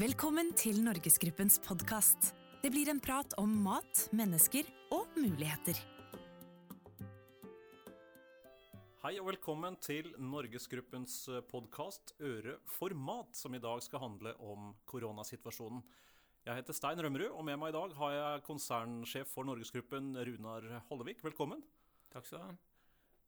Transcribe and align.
Velkommen 0.00 0.54
til 0.56 0.78
Norgesgruppens 0.80 1.58
podkast. 1.60 2.30
Det 2.62 2.70
blir 2.72 2.88
en 2.88 3.00
prat 3.04 3.34
om 3.36 3.50
mat, 3.60 4.06
mennesker 4.16 4.64
og 4.96 5.18
muligheter. 5.20 5.76
Hei 9.04 9.12
og 9.20 9.28
velkommen 9.28 9.76
til 9.84 10.08
Norgesgruppens 10.16 11.18
podkast 11.50 12.14
Øre 12.24 12.56
for 12.72 12.96
mat, 12.96 13.36
som 13.36 13.52
i 13.52 13.60
dag 13.60 13.84
skal 13.84 14.00
handle 14.06 14.32
om 14.40 14.72
koronasituasjonen. 14.88 15.84
Jeg 16.48 16.62
heter 16.62 16.80
Stein 16.80 17.04
Rømmerud, 17.04 17.28
og 17.28 17.44
med 17.44 17.60
meg 17.60 17.74
i 17.74 17.76
dag 17.76 17.92
har 18.00 18.16
jeg 18.16 18.46
konsernsjef 18.48 19.28
for 19.28 19.44
Norgesgruppen, 19.44 20.14
Runar 20.16 20.70
Hollevik. 20.88 21.20
Velkommen. 21.20 21.60
Takk 22.16 22.30
skal 22.30 22.40
du 22.40 22.48
ha. 22.48 22.71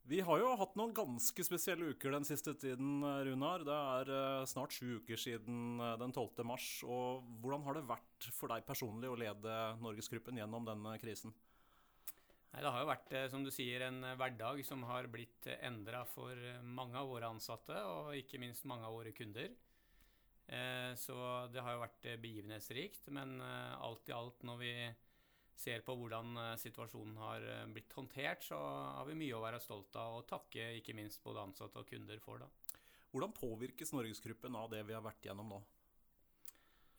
Vi 0.05 0.19
har 0.21 0.37
jo 0.37 0.51
hatt 0.61 0.75
noen 0.77 0.93
ganske 0.93 1.45
spesielle 1.47 1.95
uker 1.95 2.13
den 2.13 2.27
siste 2.29 2.53
tiden, 2.61 3.01
Runar. 3.01 3.63
Det 3.65 3.73
er 3.75 4.11
eh, 4.13 4.49
snart 4.51 4.75
sju 4.77 4.99
uker 5.01 5.17
siden 5.17 5.81
eh, 5.81 5.95
den 6.03 6.13
12. 6.13 6.43
mars. 6.45 6.67
Og 6.85 7.25
hvordan 7.41 7.65
har 7.65 7.79
det 7.79 7.87
vært 7.89 8.27
for 8.37 8.53
deg 8.53 8.67
personlig 8.69 9.09
å 9.09 9.17
lede 9.17 9.55
Norgesgruppen 9.81 10.43
gjennom 10.43 10.69
denne 10.69 10.93
krisen? 11.01 11.33
Nei, 12.53 12.61
det 12.61 12.69
har 12.69 12.85
jo 12.85 12.91
vært, 12.91 13.15
eh, 13.17 13.31
som 13.33 13.47
du 13.47 13.49
sier, 13.55 13.87
en 13.87 14.05
hverdag 14.21 14.61
som 14.69 14.85
har 14.91 15.09
blitt 15.09 15.49
endra 15.57 16.05
for 16.13 16.37
mange 16.69 17.01
av 17.01 17.09
våre 17.09 17.33
ansatte, 17.33 17.81
og 17.89 18.13
ikke 18.21 18.43
minst 18.45 18.69
mange 18.69 18.85
av 18.85 18.93
våre 18.99 19.15
kunder. 19.17 19.57
Så 21.01 21.15
det 21.49 21.63
har 21.65 21.73
jo 21.73 21.81
vært 21.81 22.07
begivenhetsrikt, 22.21 23.07
men 23.17 23.39
alt 23.41 24.11
i 24.11 24.13
alt, 24.13 24.43
når 24.45 24.59
vi 24.61 24.73
ser 25.57 25.85
på 25.87 25.95
hvordan 25.99 26.37
eh, 26.41 26.55
situasjonen 26.61 27.17
har 27.23 27.47
eh, 27.47 27.67
blitt 27.75 27.93
håndtert, 27.97 28.45
så 28.47 28.59
har 28.99 29.07
vi 29.09 29.19
mye 29.19 29.37
å 29.37 29.43
være 29.45 29.63
stolt 29.63 29.97
av 30.01 30.21
og 30.21 30.27
takke 30.31 30.73
ikke 30.81 30.97
minst 30.97 31.23
både 31.25 31.45
ansatte 31.47 31.81
og 31.81 31.89
kunder 31.89 32.21
for. 32.23 32.43
da. 32.43 32.81
Hvordan 33.15 33.35
påvirkes 33.37 33.95
Norgesgruppen 33.95 34.57
av 34.59 34.73
det 34.73 34.83
vi 34.89 34.97
har 34.97 35.05
vært 35.05 35.29
gjennom 35.29 35.55
nå? 35.55 35.63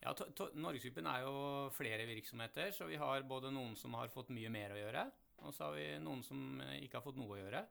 Ja, 0.00 0.12
Norgesgruppen 0.54 1.08
er 1.10 1.24
jo 1.24 1.36
flere 1.76 2.06
virksomheter, 2.08 2.70
så 2.72 2.88
vi 2.88 2.98
har 3.00 3.24
både 3.28 3.50
noen 3.52 3.74
som 3.76 3.96
har 3.98 4.12
fått 4.12 4.32
mye 4.34 4.52
mer 4.52 4.74
å 4.74 4.78
gjøre, 4.80 5.02
og 5.44 5.54
så 5.54 5.68
har 5.68 5.76
vi 5.76 5.88
noen 6.02 6.22
som 6.24 6.62
eh, 6.64 6.78
ikke 6.86 7.00
har 7.00 7.06
fått 7.06 7.20
noe 7.20 7.36
å 7.36 7.42
gjøre. 7.42 7.64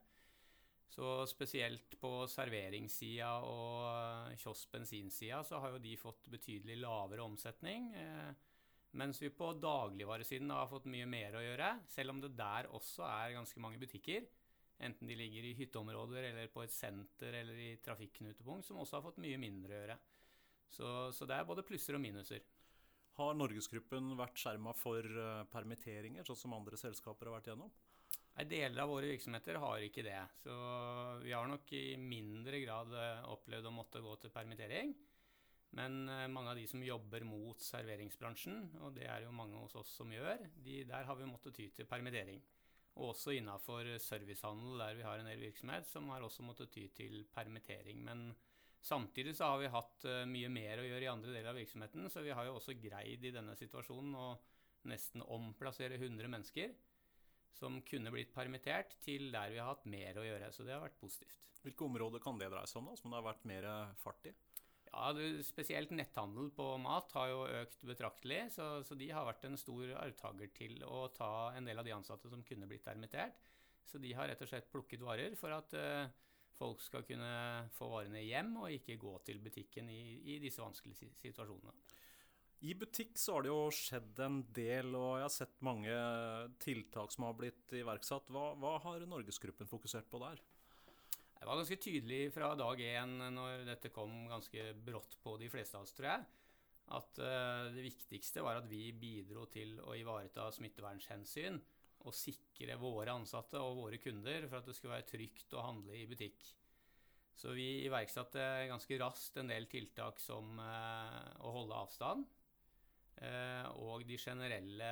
Så 0.95 1.25
spesielt 1.27 1.97
på 1.99 2.09
serveringssida 2.29 3.31
og 3.43 4.35
kiosk 4.39 4.69
bensinsida 4.71 5.41
så 5.43 5.59
har 5.59 5.73
jo 5.73 5.81
de 5.83 5.95
fått 5.99 6.29
betydelig 6.31 6.77
lavere 6.83 7.25
omsetning. 7.25 7.89
Eh, 7.99 8.29
mens 8.99 9.21
vi 9.21 9.29
på 9.33 9.51
dagligvaresiden 9.59 10.51
har 10.55 10.69
fått 10.71 10.87
mye 10.91 11.05
mer 11.09 11.37
å 11.37 11.43
gjøre, 11.43 11.69
selv 11.91 12.15
om 12.15 12.23
det 12.23 12.33
der 12.37 12.69
også 12.75 13.05
er 13.07 13.35
ganske 13.35 13.61
mange 13.63 13.79
butikker. 13.81 14.27
Enten 14.83 15.07
de 15.07 15.15
ligger 15.15 15.47
i 15.47 15.53
hytteområder 15.55 16.29
eller 16.31 16.51
på 16.51 16.63
et 16.65 16.73
senter 16.73 17.37
eller 17.41 17.59
i 17.59 17.69
trafikknutepunkt, 17.83 18.67
som 18.67 18.81
også 18.81 18.97
har 18.97 19.05
fått 19.05 19.21
mye 19.23 19.39
mindre 19.39 19.71
å 19.71 19.79
gjøre. 19.79 19.97
Så, 20.75 20.91
så 21.15 21.27
det 21.29 21.37
er 21.37 21.47
både 21.47 21.63
plusser 21.67 21.95
og 21.95 22.03
minuser. 22.03 22.43
Har 23.15 23.35
Norgesgruppen 23.37 24.11
vært 24.19 24.39
skjerma 24.41 24.73
for 24.75 25.05
eh, 25.07 25.43
permitteringer, 25.47 26.25
sånn 26.27 26.41
som 26.41 26.55
andre 26.57 26.79
selskaper 26.79 27.29
har 27.29 27.37
vært 27.37 27.53
gjennom? 27.53 27.71
Nei, 28.35 28.43
Deler 28.51 28.81
av 28.83 28.91
våre 28.91 29.07
virksomheter 29.13 29.61
har 29.63 29.83
ikke 29.85 30.03
det. 30.03 30.19
Så 30.41 30.55
vi 31.23 31.31
har 31.31 31.47
nok 31.47 31.71
i 31.77 31.85
mindre 31.99 32.59
grad 32.65 32.91
eh, 32.91 33.29
opplevd 33.31 33.69
å 33.71 33.75
måtte 33.75 34.03
gå 34.03 34.17
til 34.19 34.33
permittering. 34.35 34.91
Men 35.75 36.07
eh, 36.09 36.27
mange 36.31 36.53
av 36.53 36.59
de 36.59 36.65
som 36.71 36.83
jobber 36.83 37.25
mot 37.27 37.61
serveringsbransjen, 37.61 38.61
og 38.79 38.95
det 38.95 39.09
er 39.11 39.25
jo 39.25 39.33
mange 39.35 39.59
hos 39.59 39.75
oss 39.75 39.91
som 39.97 40.11
gjør, 40.13 40.45
de, 40.63 40.83
der 40.87 41.07
har 41.07 41.19
vi 41.19 41.27
måttet 41.27 41.57
ty 41.57 41.67
til 41.75 41.89
permittering. 41.89 42.39
Og 42.95 43.11
også 43.11 43.33
innafor 43.35 43.89
servicehandel, 43.99 44.79
der 44.79 44.95
vi 44.95 45.03
har 45.03 45.19
en 45.19 45.27
del 45.27 45.43
virksomhet, 45.43 45.87
som 45.89 46.07
har 46.13 46.23
også 46.23 46.45
måttet 46.47 46.71
ty 46.71 46.85
til 46.95 47.25
permittering. 47.35 47.99
Men 48.07 48.29
samtidig 48.79 49.35
så 49.35 49.51
har 49.51 49.59
vi 49.59 49.73
hatt 49.73 50.07
eh, 50.07 50.23
mye 50.31 50.51
mer 50.53 50.79
å 50.79 50.87
gjøre 50.87 51.09
i 51.09 51.11
andre 51.11 51.35
deler 51.35 51.51
av 51.51 51.59
virksomheten, 51.59 52.07
så 52.11 52.23
vi 52.23 52.35
har 52.37 52.47
jo 52.47 52.55
også 52.55 52.77
greid 52.79 53.27
i 53.27 53.35
denne 53.35 53.57
situasjonen 53.59 54.15
å 54.15 54.29
nesten 54.87 55.25
omplassere 55.33 55.97
100 55.99 56.29
mennesker 56.31 56.71
som 57.55 57.81
kunne 57.87 58.11
blitt 58.11 58.31
permittert, 58.35 58.95
til 59.03 59.27
der 59.33 59.51
vi 59.51 59.59
har 59.59 59.73
hatt 59.73 59.87
mer 59.91 60.19
å 60.19 60.23
gjøre. 60.23 60.51
Så 60.55 60.63
det 60.63 60.75
har 60.75 60.83
vært 60.83 60.99
positivt. 60.99 61.39
Hvilke 61.65 61.87
områder 61.87 62.23
kan 62.23 62.39
det 62.39 62.51
dreie 62.51 62.67
seg 62.69 62.79
om, 62.79 62.91
da, 62.91 62.99
som 62.99 63.11
det 63.11 63.19
har 63.19 63.27
vært 63.27 63.47
mer 63.49 63.67
fart 63.99 64.27
i? 64.29 64.33
Ja, 64.91 65.11
Spesielt 65.43 65.91
netthandel 65.95 66.51
på 66.55 66.67
mat 66.81 67.11
har 67.17 67.31
jo 67.31 67.41
økt 67.61 67.81
betraktelig, 67.87 68.45
så, 68.55 68.67
så, 68.85 68.97
de 68.99 69.09
har 69.11 69.27
vært 69.27 69.47
en 69.47 69.57
stor 69.59 69.95
arvtaker 69.99 70.51
til 70.55 70.79
å 70.87 71.07
ta 71.15 71.31
en 71.55 71.67
del 71.67 71.81
av 71.81 71.87
de 71.87 71.95
ansatte 71.95 72.31
som 72.31 72.43
kunne 72.47 72.69
blitt 72.69 72.85
permittert. 72.85 73.41
Så 73.85 74.01
de 74.01 74.13
har 74.17 74.29
rett 74.29 74.41
og 74.41 74.49
slett 74.49 74.71
plukket 74.71 75.03
varer 75.05 75.35
for 75.37 75.53
at 75.53 75.75
uh, 75.77 76.07
folk 76.57 76.81
skal 76.81 77.05
kunne 77.05 77.67
få 77.75 77.91
varene 77.91 78.23
hjem 78.25 78.55
og 78.63 78.73
ikke 78.73 78.97
gå 79.01 79.13
til 79.27 79.43
butikken 79.43 79.91
i, 79.93 80.01
i 80.35 80.39
disse 80.41 80.63
vanskelige 80.63 81.11
situasjonene. 81.21 81.75
I 82.65 82.73
butikk 82.79 83.19
så 83.19 83.35
har 83.35 83.45
det 83.45 83.51
jo 83.51 83.69
skjedd 83.75 84.19
en 84.25 84.39
del, 84.55 84.95
og 84.97 85.19
jeg 85.19 85.25
har 85.27 85.33
sett 85.33 85.65
mange 85.65 85.95
tiltak 86.63 87.11
som 87.13 87.27
har 87.27 87.35
blitt 87.37 87.75
iverksatt. 87.77 88.31
Hva, 88.33 88.53
hva 88.57 88.77
har 88.87 89.05
Norgesgruppen 89.11 89.69
fokusert 89.69 90.07
på 90.09 90.21
der? 90.23 90.41
Det 91.39 91.45
var 91.47 91.59
ganske 91.59 91.77
tydelig 91.77 92.33
fra 92.33 92.53
dag 92.57 92.79
én 92.81 93.19
når 93.35 93.65
dette 93.67 93.91
kom 93.93 94.25
ganske 94.31 94.71
brått 94.85 95.17
på 95.21 95.35
de 95.41 95.49
fleste 95.51 95.77
av 95.77 95.85
oss, 95.85 95.93
tror 95.93 96.09
jeg, 96.09 96.25
at 96.95 97.21
uh, 97.21 97.71
det 97.75 97.85
viktigste 97.85 98.43
var 98.45 98.61
at 98.61 98.69
vi 98.69 98.89
bidro 98.97 99.45
til 99.53 99.75
å 99.83 99.95
ivareta 99.97 100.47
smittevernhensyn 100.55 101.59
og 102.05 102.13
sikre 102.13 102.77
våre 102.77 103.15
ansatte 103.17 103.61
og 103.61 103.79
våre 103.79 103.99
kunder 104.01 104.45
for 104.49 104.59
at 104.59 104.69
det 104.69 104.75
skulle 104.77 104.95
være 104.95 105.09
trygt 105.09 105.55
å 105.57 105.65
handle 105.65 105.97
i 105.97 106.05
butikk. 106.09 106.45
Så 107.35 107.51
vi 107.51 107.83
iverksatte 107.83 108.41
ganske 108.69 108.97
raskt 109.01 109.41
en 109.41 109.49
del 109.51 109.67
tiltak 109.67 110.21
som 110.23 110.55
uh, 110.61 111.35
å 111.43 111.51
holde 111.57 111.79
avstand. 111.81 112.29
Uh, 113.15 113.67
og 113.79 114.05
de 114.07 114.17
generelle 114.19 114.87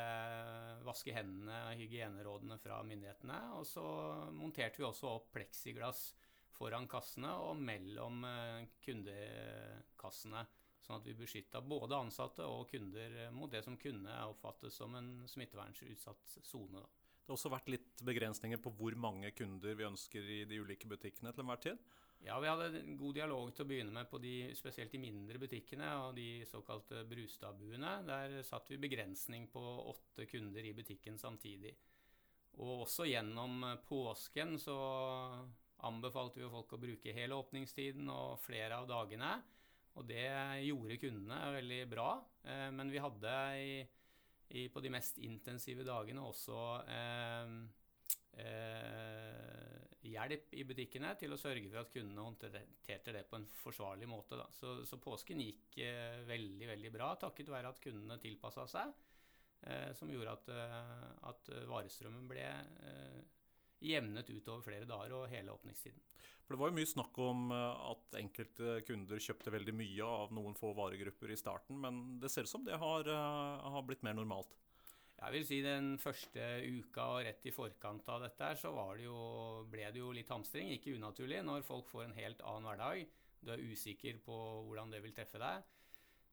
vaske 0.84 1.16
hendene, 1.16 1.76
hygienerådene 1.80 2.58
fra 2.60 2.82
myndighetene. 2.88 3.40
Og 3.60 3.66
så 3.68 3.86
monterte 4.36 4.82
vi 4.82 4.88
også 4.88 5.12
opp 5.12 5.32
pleksiglass 5.36 6.12
foran 6.64 6.88
kassene 6.88 7.32
og 7.44 7.60
mellom 7.60 8.24
eh, 8.28 8.68
kundekassene. 8.84 10.46
Sånn 10.84 11.00
at 11.00 11.06
vi 11.08 11.16
beskytta 11.16 11.62
både 11.64 11.96
ansatte 11.96 12.44
og 12.48 12.68
kunder 12.72 13.30
mot 13.32 13.52
det 13.52 13.62
som 13.64 13.78
kunne 13.80 14.18
oppfattes 14.28 14.76
som 14.76 14.96
en 15.00 15.14
smittevernutsatt 15.32 16.38
sone. 16.44 16.84
Det 17.24 17.32
har 17.32 17.38
også 17.38 17.52
vært 17.54 17.70
litt 17.72 18.02
begrensninger 18.04 18.60
på 18.60 18.74
hvor 18.76 18.96
mange 19.00 19.32
kunder 19.32 19.78
vi 19.80 19.86
ønsker 19.88 20.26
i 20.28 20.42
de 20.48 20.60
ulike 20.60 20.90
butikkene 20.92 21.32
til 21.32 21.46
enhver 21.46 21.62
tid? 21.64 21.86
Ja, 22.24 22.36
vi 22.40 22.50
hadde 22.52 22.82
en 22.82 22.98
god 23.00 23.16
dialog 23.16 23.50
til 23.56 23.64
å 23.64 23.70
begynne 23.70 23.96
med 23.96 24.10
på 24.12 24.20
de, 24.24 24.52
spesielt 24.56 24.92
de 24.92 25.00
mindre 25.00 25.40
butikkene 25.40 25.88
og 26.06 26.14
de 26.20 26.44
såkalte 26.48 27.06
Brustadbuene. 27.08 27.98
Der 28.08 28.38
satt 28.48 28.72
vi 28.72 28.80
begrensning 28.80 29.50
på 29.52 29.64
åtte 29.92 30.28
kunder 30.32 30.68
i 30.68 30.76
butikken 30.76 31.20
samtidig. 31.20 31.74
Og 32.60 32.84
også 32.86 33.08
gjennom 33.10 33.64
påsken 33.88 34.56
så 34.62 34.78
anbefalte 35.88 36.42
vi 36.42 36.52
folk 36.52 36.76
å 36.76 36.82
bruke 36.82 37.16
hele 37.16 37.38
åpningstiden 37.40 38.10
og 38.14 38.40
flere 38.44 38.80
av 38.80 38.88
dagene. 38.90 39.36
Og 40.00 40.08
det 40.10 40.26
gjorde 40.66 41.00
kundene 41.02 41.40
veldig 41.54 41.82
bra. 41.92 42.10
Eh, 42.50 42.70
men 42.74 42.92
vi 42.92 43.02
hadde 43.04 43.34
i, 43.62 43.78
i, 44.58 44.68
på 44.74 44.82
de 44.82 44.92
mest 44.94 45.20
intensive 45.22 45.86
dagene 45.86 46.24
også 46.26 46.60
eh, 46.90 47.54
eh, 48.42 49.64
hjelp 50.10 50.54
i 50.58 50.66
butikkene 50.68 51.14
til 51.20 51.34
å 51.34 51.40
sørge 51.40 51.70
for 51.70 51.84
at 51.84 51.94
kundene 51.94 52.26
håndterte 52.26 53.14
det 53.16 53.24
på 53.30 53.38
en 53.40 53.48
forsvarlig 53.62 54.10
måte. 54.10 54.40
Så, 54.58 54.80
så, 54.88 55.00
påsken 55.02 55.42
gikk 55.44 55.78
eh, 55.84 56.24
veldig, 56.28 56.70
veldig 56.74 56.94
bra 56.94 57.14
takket 57.22 57.54
være 57.54 57.74
at 57.74 57.84
kundene 57.84 58.20
tilpassa 58.22 58.66
seg. 58.72 58.94
Eh, 59.64 59.92
som 59.96 60.10
gjorde 60.12 60.34
at, 60.34 60.50
eh, 60.52 61.06
at 61.30 61.54
varestrømmen 61.70 62.28
ble 62.28 62.50
jevnet 63.84 64.30
utover 64.32 64.64
flere 64.66 64.88
dager 64.90 65.16
og 65.18 65.30
hele 65.32 65.54
åpningstiden. 65.54 66.02
For 66.44 66.56
Det 66.56 66.60
var 66.60 66.72
jo 66.72 66.78
mye 66.80 66.90
snakk 66.90 67.20
om 67.24 67.54
eh, 67.56 67.86
at 67.94 68.20
enkelte 68.20 68.76
kunder 68.88 69.22
kjøpte 69.24 69.54
veldig 69.54 69.76
mye 69.80 70.10
av 70.24 70.34
noen 70.36 70.58
få 70.60 70.74
varegrupper 70.78 71.32
i 71.32 71.40
starten, 71.40 71.80
men 71.84 72.04
det 72.20 72.32
ser 72.32 72.48
ut 72.48 72.52
som 72.52 72.66
det 72.68 72.80
har, 72.82 73.08
eh, 73.08 73.72
har 73.76 73.88
blitt 73.88 74.04
mer 74.04 74.18
normalt? 74.18 74.58
Jeg 75.24 75.32
vil 75.38 75.46
si 75.48 75.62
Den 75.64 75.94
første 76.04 76.48
uka 76.68 77.04
og 77.14 77.22
rett 77.24 77.46
i 77.48 77.54
forkant 77.56 78.10
av 78.12 78.26
dette 78.26 78.50
så 78.60 78.74
det 78.98 79.06
jo, 79.06 79.20
ble 79.72 79.86
det 79.94 80.02
jo 80.02 80.12
litt 80.12 80.28
hamstring. 80.28 80.74
Ikke 80.74 80.98
unaturlig 80.98 81.40
når 81.48 81.64
folk 81.64 81.88
får 81.88 82.10
en 82.10 82.18
helt 82.18 82.42
annen 82.44 82.68
hverdag. 82.68 83.06
Du 83.40 83.54
er 83.54 83.64
usikker 83.64 84.20
på 84.26 84.36
hvordan 84.68 84.92
det 84.92 85.00
vil 85.04 85.16
treffe 85.16 85.40
deg. 85.40 85.64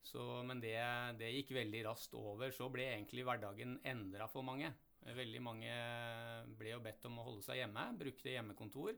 Så, 0.03 0.43
men 0.49 0.63
det, 0.63 0.75
det, 1.21 1.31
gikk 1.37 1.53
veldig 1.55 1.85
raskt 1.87 2.17
over. 2.19 2.51
Så 2.51 2.67
ble 2.73 2.89
egentlig 2.89 3.23
hverdagen 3.29 3.79
endra 3.87 4.27
for 4.33 4.43
mange. 4.47 4.73
Veldig 5.01 5.41
mange 5.43 5.71
ble 6.61 6.75
jo 6.75 6.83
bedt 6.85 7.07
om 7.09 7.19
å 7.21 7.25
holde 7.31 7.45
seg 7.47 7.63
hjemme, 7.63 7.87
brukte 7.99 8.35
hjemmekontor 8.35 8.93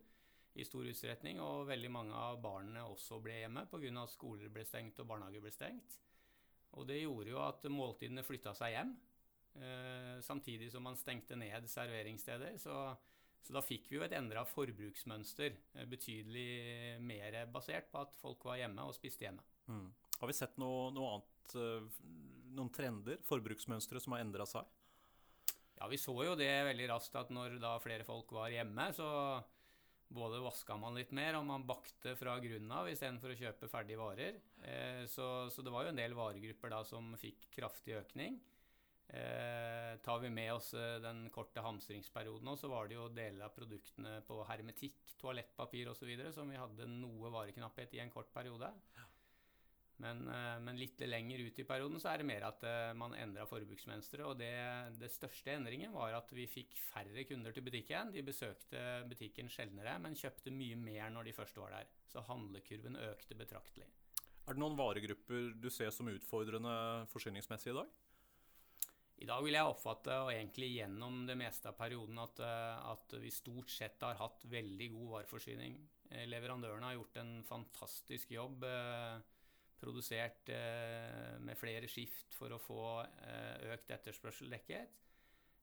i 0.58 0.64
stor 0.66 0.88
utstrekning. 0.88 1.40
Og 1.40 1.68
veldig 1.68 1.92
mange 1.92 2.16
av 2.18 2.40
barna 2.42 2.86
også 2.88 3.20
ble 3.22 3.42
hjemme 3.44 3.66
pga. 3.70 3.92
at 4.02 4.14
skoler 4.14 4.48
ble 4.48 4.64
stengt 4.64 4.98
og 5.00 5.08
barnehager 5.08 5.44
ble 5.44 5.52
stengt. 5.54 5.98
Og 6.72 6.86
det 6.88 7.02
gjorde 7.02 7.30
jo 7.30 7.40
at 7.44 7.64
måltidene 7.68 8.24
flytta 8.24 8.54
seg 8.56 8.72
hjem, 8.72 8.92
eh, 9.60 10.20
samtidig 10.24 10.70
som 10.72 10.82
man 10.82 10.96
stengte 10.96 11.36
ned 11.36 11.68
serveringssteder. 11.68 12.56
Så, 12.58 12.76
så 13.44 13.56
da 13.56 13.60
fikk 13.60 13.90
vi 13.90 13.98
jo 13.98 14.04
et 14.06 14.14
endra 14.16 14.44
forbruksmønster, 14.48 15.58
eh, 15.76 15.88
betydelig 15.88 17.00
mer 17.04 17.44
basert 17.52 17.90
på 17.92 18.00
at 18.06 18.16
folk 18.16 18.44
var 18.48 18.62
hjemme 18.62 18.88
og 18.88 18.96
spiste 18.96 19.28
hjemme. 19.28 19.44
Mm. 19.68 19.90
Har 20.18 20.30
vi 20.30 20.38
sett 20.38 20.56
noe, 20.62 20.88
noe 20.96 21.18
annet, 21.18 21.56
eh, 21.60 22.00
noen 22.56 22.72
trender, 22.72 23.20
forbruksmønstre, 23.28 24.00
som 24.00 24.16
har 24.16 24.24
endra 24.24 24.48
seg? 24.48 24.64
Ja, 25.78 25.88
vi 25.90 25.98
så 25.98 26.14
jo 26.26 26.36
det 26.38 26.50
veldig 26.68 26.92
raskt 26.92 27.16
at 27.18 27.32
når 27.34 27.58
da 27.62 27.74
flere 27.82 28.06
folk 28.06 28.30
var 28.36 28.52
hjemme, 28.52 28.90
så 28.94 29.08
både 30.12 30.42
vaska 30.44 30.76
man 30.76 30.96
litt 30.96 31.12
mer, 31.16 31.38
og 31.38 31.46
man 31.48 31.66
bakte 31.66 32.14
fra 32.18 32.36
grunnen 32.42 32.72
av 32.76 32.88
istedenfor 32.90 33.32
å 33.32 33.38
kjøpe 33.38 33.70
ferdige 33.72 34.00
varer. 34.00 34.38
Eh, 34.62 35.04
så, 35.10 35.48
så, 35.52 35.64
det 35.64 35.72
var 35.72 35.86
jo 35.86 35.92
en 35.92 36.00
del 36.00 36.16
varegrupper 36.16 36.72
da 36.74 36.82
som 36.86 37.14
fikk 37.20 37.48
kraftig 37.56 37.96
økning. 38.02 38.38
Eh, 39.12 39.94
tar 40.04 40.20
vi 40.22 40.30
med 40.32 40.52
oss 40.54 40.70
eh, 40.78 40.98
den 41.04 41.26
korte 41.34 41.64
hamstringsperioden, 41.64 42.52
så 42.56 42.70
var 42.72 42.88
det 42.88 42.96
jo 42.96 43.08
deler 43.12 43.48
av 43.48 43.56
produktene 43.56 44.20
på 44.28 44.38
hermetikk, 44.48 45.16
toalettpapir 45.20 45.90
osv. 45.92 46.12
som 46.32 46.52
vi 46.52 46.60
hadde 46.60 46.88
noe 46.88 47.32
vareknapphet 47.32 47.96
i 47.96 48.04
en 48.04 48.12
kort 48.12 48.32
periode. 48.32 48.70
Men, 50.00 50.22
eh, 50.28 50.58
men, 50.62 50.78
litt 50.80 51.00
lenger 51.04 51.42
ut 51.46 51.58
i 51.60 51.66
perioden 51.68 52.00
så 52.00 52.12
er 52.12 52.22
det 52.22 52.28
mer 52.28 52.46
at 52.48 52.64
uh, 52.66 52.90
man 52.98 53.14
endra 53.18 53.44
forbruksmønsteret. 53.48 54.24
Og 54.26 54.38
det, 54.40 54.52
det, 54.98 55.10
største 55.12 55.54
endringen 55.54 55.92
var 55.94 56.16
at 56.16 56.32
vi 56.34 56.48
fikk 56.50 56.74
færre 56.80 57.26
kunder 57.28 57.54
til 57.54 57.66
butikken. 57.66 58.12
De 58.14 58.24
besøkte 58.26 58.82
butikken 59.10 59.50
sjeldnere, 59.52 59.98
men 60.02 60.18
kjøpte 60.18 60.54
mye 60.54 60.78
mer 60.80 61.12
når 61.14 61.28
de 61.28 61.36
først 61.36 61.60
var 61.60 61.76
der. 61.76 61.90
Så 62.10 62.24
handlekurven 62.26 62.98
økte 63.12 63.38
betraktelig. 63.38 63.88
Er 64.42 64.56
det 64.56 64.62
noen 64.62 64.78
varegrupper 64.78 65.52
du 65.62 65.68
ser 65.70 65.92
som 65.94 66.10
utfordrende 66.10 66.74
forsyningsmessig 67.12 67.70
i 67.70 67.76
dag? 67.78 67.98
I 69.22 69.26
dag 69.28 69.44
vil 69.44 69.54
jeg 69.54 69.70
oppfatte, 69.70 70.16
og 70.24 70.32
egentlig 70.32 70.72
gjennom 70.80 71.20
det 71.28 71.36
meste 71.38 71.70
av 71.70 71.76
perioden, 71.78 72.18
at, 72.18 72.40
uh, 72.42 72.90
at 72.90 73.20
vi 73.22 73.30
stort 73.30 73.70
sett 73.70 74.02
har 74.02 74.18
hatt 74.18 74.48
veldig 74.50 74.88
god 74.96 75.12
vareforsyning. 75.18 75.78
Leverandørene 76.28 76.90
har 76.90 76.96
gjort 76.98 77.14
en 77.22 77.30
fantastisk 77.46 78.34
jobb. 78.34 78.66
Uh, 78.66 79.22
produsert 79.82 80.50
eh, 80.54 81.38
med 81.42 81.58
flere 81.58 81.90
skift 81.90 82.36
for 82.38 82.54
å 82.54 82.60
få 82.62 82.82
eh, 83.02 83.72
økt 83.74 83.90
etterspørsel 83.96 84.52
dekket. 84.52 84.94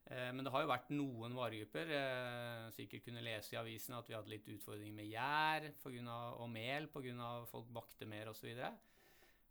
Eh, 0.09 0.29
men 0.35 0.43
det 0.43 0.53
har 0.53 0.65
jo 0.65 0.71
vært 0.71 0.91
noen 0.93 1.37
varegrupper. 1.37 1.93
sikkert 2.75 3.07
kunne 3.07 3.23
lese 3.25 3.55
i 3.55 3.61
avisen 3.61 3.97
at 3.97 4.09
vi 4.09 4.17
hadde 4.17 4.33
litt 4.33 4.51
utfordringer 4.51 4.95
med 4.95 5.09
gjær 5.11 5.69
og 6.39 6.47
mel 6.51 6.89
pga. 6.91 7.31
folk 7.51 7.71
bakte 7.73 8.09
mer 8.09 8.31
osv. 8.33 8.51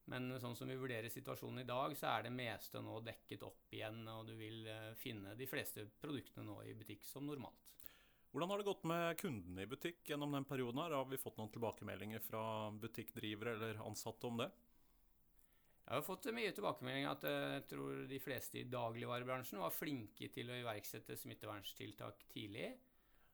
Men 0.09 0.39
sånn 0.41 0.57
som 0.57 0.69
vi 0.69 0.77
vurderer 0.81 1.13
situasjonen 1.13 1.61
i 1.61 1.69
dag, 1.69 1.93
så 1.97 2.15
er 2.15 2.23
det 2.25 2.33
meste 2.33 2.81
nå 2.81 3.01
dekket 3.05 3.43
opp 3.45 3.75
igjen, 3.77 4.07
og 4.09 4.25
du 4.25 4.33
vil 4.39 4.65
finne 4.97 5.35
de 5.37 5.47
fleste 5.47 5.85
produktene 6.01 6.47
nå 6.47 6.63
i 6.65 6.73
butikk 6.73 7.05
som 7.05 7.27
normalt. 7.29 7.69
Hvordan 8.33 8.51
har 8.53 8.61
det 8.61 8.69
gått 8.69 8.85
med 8.89 9.17
kundene 9.21 9.65
i 9.65 9.69
butikk 9.69 10.03
gjennom 10.11 10.35
den 10.37 10.45
perioden? 10.45 10.83
her? 10.83 10.97
Har 10.99 11.07
vi 11.09 11.21
fått 11.21 11.39
noen 11.41 11.53
tilbakemeldinger 11.53 12.21
fra 12.21 12.43
butikkdrivere 12.77 13.55
eller 13.57 13.81
ansatte 13.87 14.29
om 14.29 14.37
det? 14.43 14.51
Jeg 15.89 15.97
har 15.97 16.05
fått 16.05 16.29
mye 16.37 16.53
tilbakemeldinger 16.53 17.15
at 17.15 17.23
eh, 17.25 17.55
jeg 17.55 17.65
tror 17.71 18.03
de 18.11 18.19
fleste 18.21 18.61
i 18.61 18.67
dagligvarebransjen 18.69 19.63
var 19.63 19.73
flinke 19.73 20.29
til 20.35 20.53
å 20.53 20.59
iverksette 20.61 21.17
smitteverntiltak 21.17 22.27
tidlig. 22.29 22.75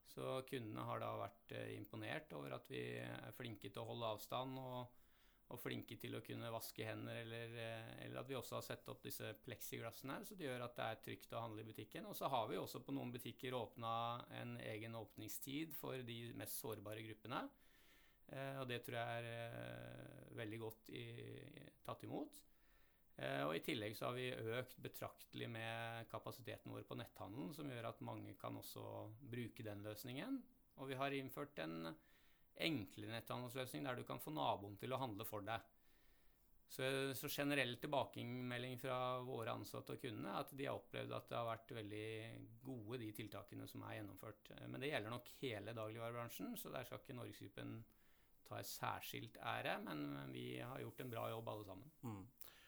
Så 0.06 0.36
kundene 0.46 0.84
har 0.86 1.02
da 1.02 1.08
vært 1.18 1.56
eh, 1.58 1.72
imponert 1.74 2.30
over 2.38 2.54
at 2.54 2.70
vi 2.70 2.84
er 3.02 3.34
flinke 3.34 3.72
til 3.72 3.82
å 3.82 3.88
holde 3.88 4.12
avstand 4.14 4.60
og 4.62 5.00
og 5.52 5.60
flinke 5.60 5.96
til 6.00 6.16
å 6.16 6.22
kunne 6.24 6.52
vaske 6.52 6.86
hender, 6.86 7.20
eller, 7.20 7.56
eh, 7.60 7.90
eller, 8.06 8.20
at 8.20 8.28
vi 8.28 8.36
også 8.38 8.56
har 8.56 8.64
sett 8.64 8.88
opp 8.88 9.02
disse 9.04 9.28
pleksiglassene, 9.44 10.20
så 10.24 10.36
det 10.38 10.48
gjør 10.48 10.64
at 10.64 10.78
det 10.78 10.86
er 10.86 11.02
trygt 11.04 11.34
å 11.36 11.42
handle 11.44 11.64
i 11.64 11.68
butikken. 11.68 12.08
Og 12.08 12.16
så 12.16 12.30
har 12.32 12.48
vi 12.48 12.60
også 12.60 12.80
på 12.84 12.94
noen 12.96 13.12
butikker 13.12 13.56
åpna 13.58 13.92
en 14.40 14.56
egen 14.64 14.96
åpningstid 14.98 15.76
for 15.76 16.00
de 16.06 16.18
mest 16.38 16.58
sårbare 16.62 17.04
gruppene. 17.04 17.42
Eh, 18.32 18.56
og 18.62 18.68
det 18.70 18.80
tror 18.86 18.98
jeg 19.00 19.20
er 19.20 19.28
eh, 19.34 20.32
veldig 20.40 20.62
godt 20.64 20.90
i, 20.96 21.04
tatt 21.84 22.08
imot. 22.08 22.40
Og 23.14 23.52
I 23.54 23.60
tillegg 23.62 23.92
så 23.94 24.08
har 24.08 24.16
vi 24.16 24.56
økt 24.58 24.80
betraktelig 24.82 25.46
med 25.46 26.08
kapasiteten 26.10 26.72
vår 26.74 26.82
på 26.88 26.96
netthandelen, 26.98 27.52
som 27.54 27.68
gjør 27.70 27.86
at 27.92 28.00
mange 28.02 28.32
kan 28.40 28.56
også 28.58 28.82
bruke 29.30 29.62
den 29.62 29.84
løsningen. 29.86 30.40
Og 30.82 30.90
vi 30.90 30.98
har 30.98 31.14
innført 31.14 31.60
en 31.62 31.92
enklere 32.62 33.16
netthandelsløsning 33.16 33.86
der 33.86 33.98
du 33.98 34.04
kan 34.06 34.20
få 34.22 34.32
naboen 34.34 34.76
til 34.78 34.94
å 34.94 35.00
handle 35.00 35.26
for 35.26 35.44
deg. 35.46 35.70
Så, 36.74 36.86
så 37.14 37.28
generell 37.30 37.76
tilbakemelding 37.78 38.78
fra 38.80 38.96
våre 39.22 39.52
ansatte 39.54 39.94
og 39.94 40.00
kundene 40.02 40.32
er 40.32 40.40
at 40.42 40.54
de 40.58 40.66
har 40.66 40.78
opplevd 40.78 41.12
at 41.14 41.28
det 41.30 41.36
har 41.38 41.46
vært 41.46 41.74
veldig 41.76 42.06
gode, 42.64 42.98
de 43.02 43.10
tiltakene 43.14 43.68
som 43.70 43.84
er 43.86 43.98
gjennomført. 43.98 44.50
Men 44.66 44.80
det 44.82 44.90
gjelder 44.90 45.14
nok 45.14 45.28
hele 45.42 45.74
dagligvarebransjen, 45.76 46.56
så 46.58 46.72
der 46.74 46.88
skal 46.88 47.02
ikke 47.02 47.18
Norgesgruppen 47.18 47.76
ta 48.48 48.58
en 48.58 48.68
særskilt 48.68 49.38
ære. 49.38 49.76
Men 49.86 50.32
vi 50.34 50.48
har 50.58 50.82
gjort 50.82 51.04
en 51.04 51.12
bra 51.12 51.28
jobb, 51.30 51.52
alle 51.52 51.68
sammen. 51.68 51.92
Mm. 52.02 52.24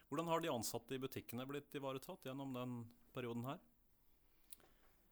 Hvordan 0.06 0.30
har 0.30 0.44
de 0.44 0.52
ansatte 0.52 0.94
i 0.94 1.02
butikkene 1.02 1.48
blitt 1.48 1.74
ivaretatt 1.74 2.28
gjennom 2.28 2.54
den 2.54 2.76
perioden 3.16 3.48
her? 3.48 3.58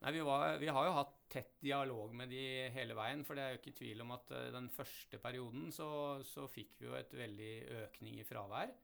Nei, 0.05 0.13
vi, 0.13 0.21
var, 0.21 0.59
vi, 0.61 0.69
har 0.69 0.87
jo 0.87 0.97
hatt 0.99 1.24
tett 1.35 1.57
dialog 1.63 2.13
med 2.15 2.31
de 2.33 2.43
hele 2.75 2.97
veien. 2.97 3.25
For 3.27 3.37
det 3.37 3.45
er 3.45 3.55
jo 3.55 3.61
ikke 3.63 3.77
tvil 3.81 4.05
om 4.05 4.15
at 4.17 4.35
uh, 4.35 4.51
den 4.55 4.71
første 4.75 5.21
perioden 5.23 5.71
så, 5.75 5.89
så, 6.27 6.47
fikk 6.51 6.79
vi 6.81 6.91
jo 6.91 6.99
et 6.99 7.15
veldig 7.19 7.55
økning 7.85 8.21
i 8.21 8.27
fravær. 8.29 8.75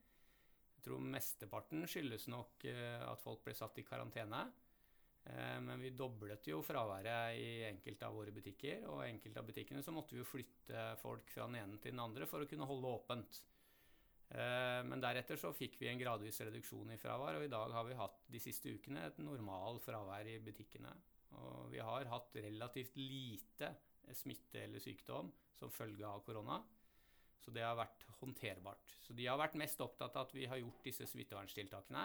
Jeg 0.81 0.87
tror 0.87 1.05
mesteparten 1.05 1.85
skyldes 1.91 2.27
nok 2.33 2.67
uh, 2.67 3.07
at 3.11 3.23
folk 3.23 3.45
ble 3.47 3.55
satt 3.57 3.79
i 3.81 3.87
karantene. 3.87 4.43
Uh, 5.29 5.59
men 5.63 5.85
vi 5.85 5.93
doblet 5.95 6.49
jo 6.51 6.63
fraværet 6.65 7.39
i 7.39 7.51
enkelte 7.69 8.09
av 8.09 8.19
våre 8.19 8.35
butikker. 8.35 8.89
Og 8.91 9.05
i 9.05 9.13
enkelte 9.13 9.43
av 9.43 9.53
butikkene 9.53 9.85
så 9.87 9.95
måtte 9.95 10.17
vi 10.17 10.25
jo 10.25 10.29
flytte 10.29 10.91
folk 11.03 11.31
fra 11.31 11.47
den 11.47 11.61
ene 11.63 11.79
til 11.79 11.95
den 11.95 12.03
andre 12.03 12.29
for 12.31 12.43
å 12.43 12.51
kunne 12.51 12.69
holde 12.69 12.99
åpent. 12.99 13.45
Men 14.31 15.01
deretter 15.03 15.35
så 15.35 15.49
fikk 15.51 15.81
vi 15.81 15.89
en 15.91 15.99
gradvis 15.99 16.37
reduksjon 16.47 16.93
i 16.95 16.99
fravær, 17.03 17.41
og 17.41 17.43
i 17.43 17.51
dag 17.51 17.73
har 17.75 17.89
vi 17.89 17.97
hatt 17.99 18.29
de 18.31 18.39
siste 18.39 18.71
ukene 18.71 19.09
et 19.09 19.17
normal 19.27 19.81
fravær 19.83 20.31
i 20.31 20.37
butikkene. 20.39 20.93
Og 21.39 21.71
vi 21.73 21.81
har 21.85 22.09
hatt 22.11 22.37
relativt 22.43 22.97
lite 22.99 23.71
smitte 24.17 24.65
eller 24.65 24.83
sykdom 24.83 25.31
som 25.59 25.73
følge 25.73 26.07
av 26.07 26.25
korona. 26.27 26.59
Så 27.41 27.53
det 27.55 27.63
har 27.65 27.79
vært 27.79 28.05
håndterbart. 28.21 28.97
Så 29.05 29.15
de 29.17 29.29
har 29.29 29.39
vært 29.41 29.57
mest 29.61 29.81
opptatt 29.81 30.17
av 30.17 30.29
at 30.29 30.35
vi 30.37 30.49
har 30.51 30.61
gjort 30.61 30.83
disse 30.85 31.07
smitteverntiltakene, 31.09 32.03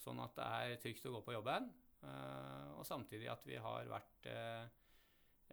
sånn 0.00 0.20
at 0.20 0.36
det 0.36 0.48
er 0.58 0.82
trygt 0.82 1.06
å 1.08 1.14
gå 1.16 1.22
på 1.24 1.36
jobben. 1.38 1.70
Eh, 2.00 2.68
og 2.76 2.84
samtidig 2.88 3.28
at 3.32 3.44
vi 3.48 3.56
har 3.60 3.88
vært 3.88 4.28
eh, 4.28 4.68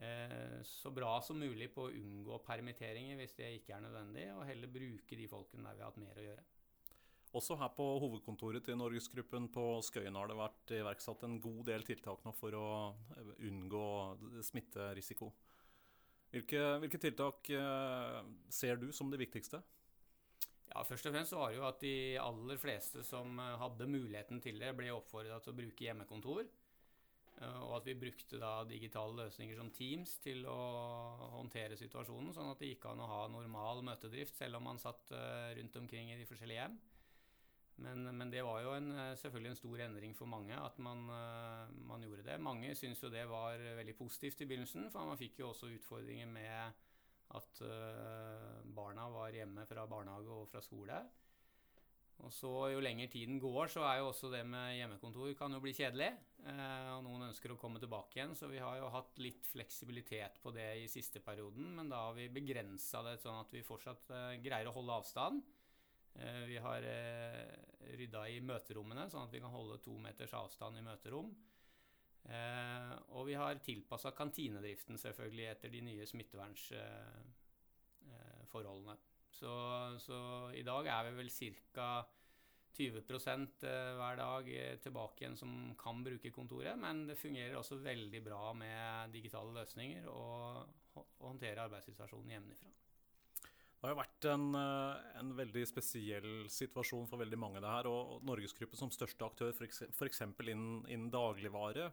eh, 0.04 0.60
så 0.68 0.92
bra 0.96 1.18
som 1.24 1.40
mulig 1.40 1.70
på 1.74 1.88
å 1.88 1.96
unngå 1.96 2.40
permitteringer 2.46 3.20
hvis 3.20 3.36
det 3.40 3.54
ikke 3.60 3.78
er 3.78 3.84
nødvendig, 3.88 4.28
og 4.36 4.46
heller 4.48 4.72
bruke 4.72 5.20
de 5.20 5.28
folkene 5.32 5.68
der 5.68 5.80
vi 5.80 5.84
har 5.86 5.92
hatt 5.92 6.04
mer 6.04 6.22
å 6.22 6.28
gjøre. 6.30 6.46
Også 7.36 7.58
her 7.60 7.72
på 7.76 7.86
hovedkontoret 8.00 8.64
til 8.64 8.78
Norgesgruppen 8.80 9.50
på 9.52 9.64
Skøyen 9.84 10.16
har 10.16 10.30
det 10.30 10.38
vært 10.40 10.72
iverksatt 10.78 11.26
en 11.28 11.36
god 11.44 11.66
del 11.68 11.84
tiltak 11.88 12.24
nå 12.24 12.32
for 12.36 12.56
å 12.56 12.68
eh, 13.18 13.34
unngå 13.50 13.88
smitterisiko. 14.48 15.34
Hvilke, 16.32 16.62
hvilke 16.84 17.02
tiltak 17.04 17.52
eh, 17.52 18.22
ser 18.52 18.80
du 18.80 18.94
som 18.96 19.12
det 19.12 19.20
viktigste? 19.20 19.60
Ja, 20.72 20.86
Først 20.88 21.08
og 21.10 21.16
fremst 21.16 21.36
var 21.36 21.52
det 21.52 21.60
jo 21.60 21.68
at 21.68 21.84
de 21.84 21.98
aller 22.22 22.64
fleste 22.64 23.04
som 23.04 23.36
eh, 23.44 23.60
hadde 23.60 23.92
muligheten 23.92 24.40
til 24.44 24.64
det, 24.64 24.72
ble 24.80 24.96
oppfordra 24.96 25.42
til 25.44 25.52
å 25.52 25.60
bruke 25.60 25.88
hjemmekontor. 25.90 26.48
Og 27.38 27.72
at 27.78 27.86
vi 27.86 27.94
brukte 27.94 28.40
da 28.42 28.64
digitale 28.66 29.14
løsninger 29.14 29.60
som 29.60 29.68
Teams 29.70 30.16
til 30.24 30.40
å 30.50 30.56
håndtere 31.36 31.76
situasjonen, 31.78 32.32
sånn 32.34 32.50
at 32.50 32.64
det 32.64 32.72
gikk 32.72 32.88
an 32.90 33.04
å 33.06 33.10
ha 33.12 33.20
normal 33.30 33.84
møtedrift 33.86 34.40
selv 34.40 34.58
om 34.58 34.66
man 34.66 34.82
satt 34.82 35.14
rundt 35.60 35.78
omkring 35.78 36.10
i 36.10 36.18
de 36.18 36.26
forskjellige 36.26 36.64
hjem. 36.64 36.80
Men, 37.84 38.08
men, 38.18 38.32
det 38.34 38.42
var 38.46 38.64
jo 38.66 38.74
en, 38.74 38.90
eh, 38.98 39.14
selvfølgelig 39.22 39.52
en 39.52 39.60
stor 39.60 39.84
endring 39.86 40.16
for 40.18 40.30
mange 40.30 40.56
at 40.58 40.80
man, 40.82 41.04
eh, 41.14 41.76
man 41.86 42.02
gjorde 42.02 42.26
det. 42.26 42.40
Mange 42.42 42.74
syntes 42.76 43.04
jo 43.04 43.14
det 43.14 43.28
var 43.30 43.62
veldig 43.78 43.96
positivt 43.98 44.42
i 44.42 44.50
begynnelsen, 44.50 44.90
for 44.94 45.06
man 45.06 45.20
fikk 45.20 45.40
jo 45.44 45.52
også 45.52 45.70
utfordringer 45.76 46.30
med 46.32 46.84
at 47.36 47.62
uh, 47.62 48.60
barna 48.76 49.10
var 49.12 49.36
hjemme 49.36 49.66
fra 49.68 49.84
barnehage 49.90 50.32
og 50.32 50.48
fra 50.48 50.62
skole. 50.64 51.02
Og 52.26 52.34
så 52.34 52.52
Jo 52.72 52.80
lenger 52.82 53.12
tiden 53.14 53.38
går, 53.40 53.68
så 53.70 53.84
er 53.86 54.00
jo 54.00 54.08
også 54.10 54.32
det 54.34 54.42
med 54.50 54.74
hjemmekontor 54.78 55.34
kan 55.38 55.54
jo 55.54 55.62
bli 55.62 55.74
kjedelig. 55.78 56.10
Eh, 56.48 56.88
og 56.96 57.04
noen 57.06 57.28
ønsker 57.28 57.54
å 57.54 57.60
komme 57.62 57.82
tilbake 57.82 58.18
igjen, 58.18 58.34
så 58.38 58.50
vi 58.50 58.62
har 58.62 58.80
jo 58.80 58.90
hatt 58.94 59.20
litt 59.22 59.46
fleksibilitet 59.52 60.40
på 60.42 60.54
det 60.56 60.68
i 60.82 60.88
siste 60.90 61.22
perioden. 61.22 61.76
Men 61.78 61.92
da 61.94 62.08
har 62.08 62.18
vi 62.18 62.30
begrensa 62.34 63.04
det 63.06 63.20
sånn 63.22 63.38
at 63.44 63.54
vi 63.54 63.66
fortsatt 63.66 64.10
eh, 64.10 64.40
greier 64.42 64.72
å 64.72 64.76
holde 64.80 64.98
avstand. 64.98 65.46
Eh, 66.18 66.46
vi 66.50 66.58
har 66.58 66.82
eh, 66.82 67.46
rydda 67.98 68.28
i 68.34 68.40
møterommene, 68.42 69.10
sånn 69.12 69.24
at 69.28 69.34
vi 69.34 69.42
kan 69.44 69.52
holde 69.54 69.78
to 69.84 69.98
meters 70.02 70.34
avstand 70.38 70.78
i 70.80 70.86
møterom. 70.86 71.30
Eh, 72.28 72.94
og 73.16 73.24
vi 73.30 73.36
har 73.40 73.64
tilpassa 73.64 74.12
kantinedriften 74.18 74.98
selvfølgelig 75.00 75.46
etter 75.52 75.70
de 75.72 75.82
nye 75.86 76.06
smittevernsforholdene. 76.10 78.96
Så, 79.38 79.54
så, 80.02 80.18
i 80.58 80.64
dag 80.66 80.84
er 80.90 81.02
vi 81.10 81.14
vel 81.22 81.32
ca. 81.74 81.90
20% 82.78 83.64
hver 83.98 84.16
dag 84.20 84.44
tilbake 84.84 85.24
igjen 85.24 85.38
som 85.40 85.52
kan 85.80 86.04
bruke 86.06 86.36
kontoret. 86.36 86.76
Men 86.78 87.08
det 87.10 87.18
fungerer 87.18 87.56
også 87.58 87.76
veldig 87.82 88.22
bra 88.26 88.54
med 88.54 89.12
digitale 89.16 89.52
løsninger 89.56 90.06
og 90.12 90.68
håndtere 91.24 91.64
arbeidssituasjonen 91.64 92.32
hjemmefra. 92.36 92.70
Det 93.78 93.86
har 93.86 93.94
jo 93.94 94.00
vært 94.00 94.26
en, 94.32 94.46
eh, 94.58 95.10
en, 95.20 95.32
veldig 95.38 95.64
spesiell 95.70 96.30
situasjon 96.50 97.06
for 97.10 97.22
veldig 97.22 97.38
mange. 97.38 97.62
det 97.62 97.70
her, 97.70 97.86
og 97.86 98.24
Norgesgruppen 98.26 98.80
som 98.80 98.90
største 98.90 99.26
aktør 99.26 99.54
f.eks. 99.54 100.22
Innen, 100.26 100.82
innen 100.90 101.12
dagligvare 101.14 101.92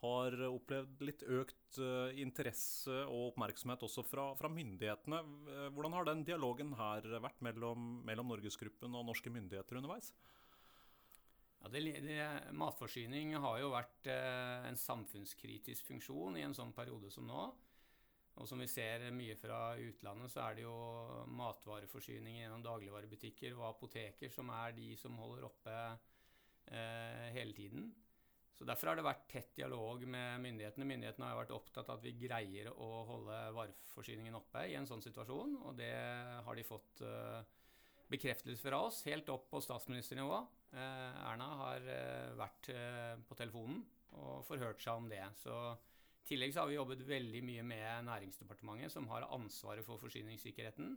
har 0.00 0.36
opplevd 0.48 1.02
litt 1.04 1.22
økt 1.22 1.78
uh, 1.80 2.12
interesse 2.20 2.92
og 3.08 3.30
oppmerksomhet 3.32 3.84
også 3.84 4.04
fra, 4.04 4.26
fra, 4.36 4.48
myndighetene. 4.52 5.20
Eh, 5.48 5.68
hvordan 5.72 5.96
har 5.96 6.08
den 6.08 6.24
dialogen 6.24 6.72
her 6.76 7.04
vært 7.20 7.40
mellom, 7.44 8.00
mellom 8.04 8.32
Norgesgruppen 8.32 8.96
og 8.96 9.06
norske 9.08 9.32
myndigheter 9.32 9.80
underveis? 9.80 10.12
Ja, 11.60 11.68
det, 11.72 11.84
det, 12.04 12.18
matforsyning 12.56 13.36
har 13.40 13.60
jo 13.60 13.72
vært 13.72 14.08
en 14.08 14.76
samfunnskritisk 14.78 15.88
funksjon 15.88 16.36
i 16.36 16.44
en 16.44 16.54
sånn 16.56 16.76
periode 16.76 17.10
som 17.12 17.28
nå. 17.28 17.48
Og 18.36 18.48
som 18.48 18.60
vi 18.60 18.68
ser 18.68 19.06
mye 19.16 19.36
fra 19.40 19.60
utlandet, 19.80 20.32
så 20.32 20.42
er 20.44 20.58
det 20.58 20.66
jo 20.66 20.76
matvareforsyning 21.38 22.42
gjennom 22.42 22.64
dagligvarebutikker 22.64 23.56
og 23.56 23.70
apoteker 23.70 24.32
som 24.32 24.50
er 24.52 24.74
de 24.76 24.90
som 25.00 25.16
holder 25.16 25.46
oppe 25.48 25.76
eh, 26.68 27.30
hele 27.36 27.56
tiden. 27.56 27.88
Så 28.56 28.64
Derfor 28.64 28.88
har 28.88 28.96
det 28.96 29.04
vært 29.04 29.26
tett 29.28 29.50
dialog 29.58 30.04
med 30.08 30.40
myndighetene. 30.40 30.88
Myndighetene 30.88 31.28
har 31.28 31.40
vært 31.42 31.52
opptatt 31.56 31.90
av 31.90 31.98
at 31.98 32.06
vi 32.06 32.14
greier 32.16 32.70
å 32.72 32.88
holde 33.08 33.40
vareforsyningen 33.56 34.38
oppe 34.38 34.64
i 34.70 34.76
en 34.78 34.88
sånn 34.88 35.04
situasjon, 35.04 35.58
og 35.68 35.76
det 35.76 35.92
har 36.46 36.56
de 36.56 36.64
fått 36.64 37.02
eh, 37.04 37.42
bekreftelse 38.12 38.64
fra 38.64 38.80
oss, 38.86 39.02
helt 39.08 39.28
opp 39.32 39.50
på 39.52 39.60
statsministernivå. 39.64 40.40
Eh, 40.72 41.20
Erna 41.28 41.50
har 41.64 41.90
eh, 41.92 42.32
vært 42.40 42.72
på 43.28 43.36
telefonen 43.36 43.84
og 44.16 44.44
forhørt 44.48 44.80
seg 44.80 45.02
om 45.02 45.08
det. 45.12 45.24
Så 45.36 45.52
i 46.26 46.28
tillegg 46.32 46.50
så 46.50 46.64
har 46.64 46.70
vi 46.72 46.74
jobbet 46.74 47.04
veldig 47.06 47.40
mye 47.46 47.62
med 47.62 48.06
Næringsdepartementet, 48.08 48.90
som 48.90 49.06
har 49.12 49.28
ansvaret 49.30 49.86
for 49.86 50.00
forsyningssikkerheten. 50.02 50.96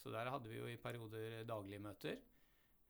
Så 0.00 0.12
der 0.12 0.30
hadde 0.32 0.48
vi 0.48 0.56
jo 0.56 0.70
i 0.70 0.78
perioder 0.80 1.42
daglige 1.44 1.82
møter. 1.84 2.16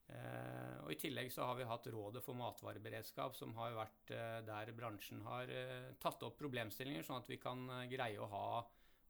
Eh, 0.06 0.76
og 0.84 0.92
I 0.94 0.98
tillegg 1.00 1.32
så 1.34 1.48
har 1.48 1.58
vi 1.58 1.66
hatt 1.66 1.88
Rådet 1.90 2.22
for 2.22 2.38
matvareberedskap, 2.38 3.34
som 3.34 3.56
har 3.58 3.74
vært 3.74 4.14
eh, 4.14 4.38
der 4.46 4.70
bransjen 4.76 5.24
har 5.26 5.50
eh, 5.50 5.90
tatt 5.98 6.22
opp 6.22 6.38
problemstillinger, 6.38 7.02
sånn 7.02 7.24
at 7.24 7.30
vi 7.32 7.40
kan 7.42 7.66
eh, 7.80 7.88
greie 7.90 8.22
å 8.22 8.30
ha 8.30 8.48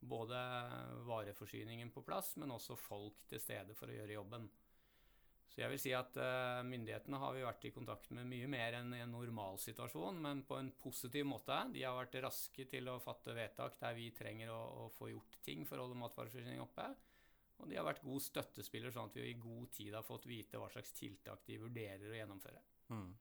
både 0.00 0.40
vareforsyningen 1.04 1.92
på 1.92 2.04
plass, 2.06 2.32
men 2.40 2.56
også 2.56 2.80
folk 2.80 3.26
til 3.28 3.44
stede 3.44 3.76
for 3.76 3.92
å 3.92 3.98
gjøre 3.98 4.16
jobben. 4.16 4.48
Så 5.48 5.60
jeg 5.60 5.70
vil 5.70 5.80
si 5.80 5.92
at 5.94 6.16
uh, 6.18 6.64
myndighetene 6.66 7.18
har 7.22 7.34
vi 7.36 7.44
vært 7.44 7.66
i 7.68 7.72
kontakt 7.74 8.10
med 8.16 8.26
mye 8.26 8.48
mer 8.50 8.78
enn 8.80 8.94
i 8.96 9.02
en 9.04 9.12
normalsituasjon, 9.14 10.18
men 10.24 10.42
på 10.48 10.58
en 10.58 10.72
positiv 10.82 11.28
måte. 11.30 11.60
De 11.74 11.84
har 11.86 11.94
vært 11.94 12.18
raske 12.24 12.66
til 12.70 12.90
å 12.90 12.98
fatte 13.02 13.36
vedtak 13.36 13.78
der 13.78 13.94
vi 13.94 14.08
trenger 14.16 14.50
å, 14.50 14.60
å 14.84 14.88
få 14.96 15.12
gjort 15.12 15.38
ting 15.46 15.62
for 15.68 15.78
å 15.78 15.86
holde 15.86 16.00
matvareforsyningen 16.00 16.64
oppe. 16.64 16.88
Og 17.62 17.70
de 17.70 17.78
har 17.78 17.86
vært 17.86 18.02
god 18.02 18.24
støttespiller, 18.24 18.90
sånn 18.90 19.12
at 19.12 19.20
vi 19.20 19.28
i 19.30 19.38
god 19.38 19.70
tid 19.76 19.94
har 19.94 20.06
fått 20.06 20.26
vite 20.26 20.58
hva 20.58 20.66
slags 20.72 20.90
tiltak 20.96 21.44
de 21.46 21.60
vurderer 21.62 22.10
å 22.10 22.18
gjennomføre. 22.18 22.64
Mm. 22.90 23.12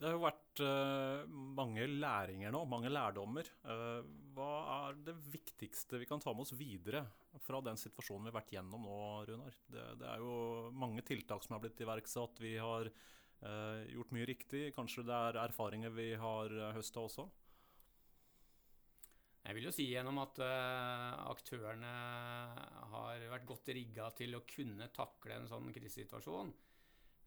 Det 0.00 0.08
har 0.08 0.14
jo 0.16 0.22
vært 0.22 0.60
uh, 0.64 1.28
mange 1.28 1.84
læringer 1.84 2.54
nå, 2.54 2.62
mange 2.64 2.88
lærdommer. 2.88 3.44
Uh, 3.68 4.00
hva 4.32 4.52
er 4.78 5.00
det 5.04 5.12
viktigste 5.28 6.00
vi 6.00 6.06
kan 6.08 6.22
ta 6.24 6.32
med 6.32 6.46
oss 6.46 6.54
videre 6.56 7.02
fra 7.44 7.60
den 7.60 7.76
situasjonen 7.76 8.24
vi 8.24 8.32
har 8.32 8.38
vært 8.38 8.54
gjennom 8.54 8.86
nå, 8.88 9.00
Runar? 9.28 9.58
Det, 9.68 9.84
det 10.00 10.06
er 10.08 10.24
jo 10.24 10.70
mange 10.72 11.04
tiltak 11.04 11.44
som 11.44 11.58
har 11.58 11.60
blitt 11.66 11.82
iverksatt. 11.84 12.40
Vi 12.40 12.54
har 12.56 12.88
uh, 12.88 13.82
gjort 13.92 14.16
mye 14.16 14.30
riktig. 14.32 14.62
Kanskje 14.72 15.04
det 15.04 15.18
er 15.18 15.42
erfaringer 15.42 15.92
vi 15.92 16.14
har 16.22 16.56
høsta 16.78 17.04
også? 17.04 17.28
Jeg 19.44 19.58
vil 19.58 19.68
jo 19.68 19.74
si 19.74 19.84
gjennom 19.90 20.20
at 20.22 20.36
aktørene 20.40 21.92
har 22.92 23.22
vært 23.32 23.46
godt 23.48 23.70
rigga 23.72 24.10
til 24.16 24.36
å 24.36 24.44
kunne 24.48 24.88
takle 24.96 25.36
en 25.36 25.48
sånn 25.48 25.72
krisesituasjon. 25.74 26.52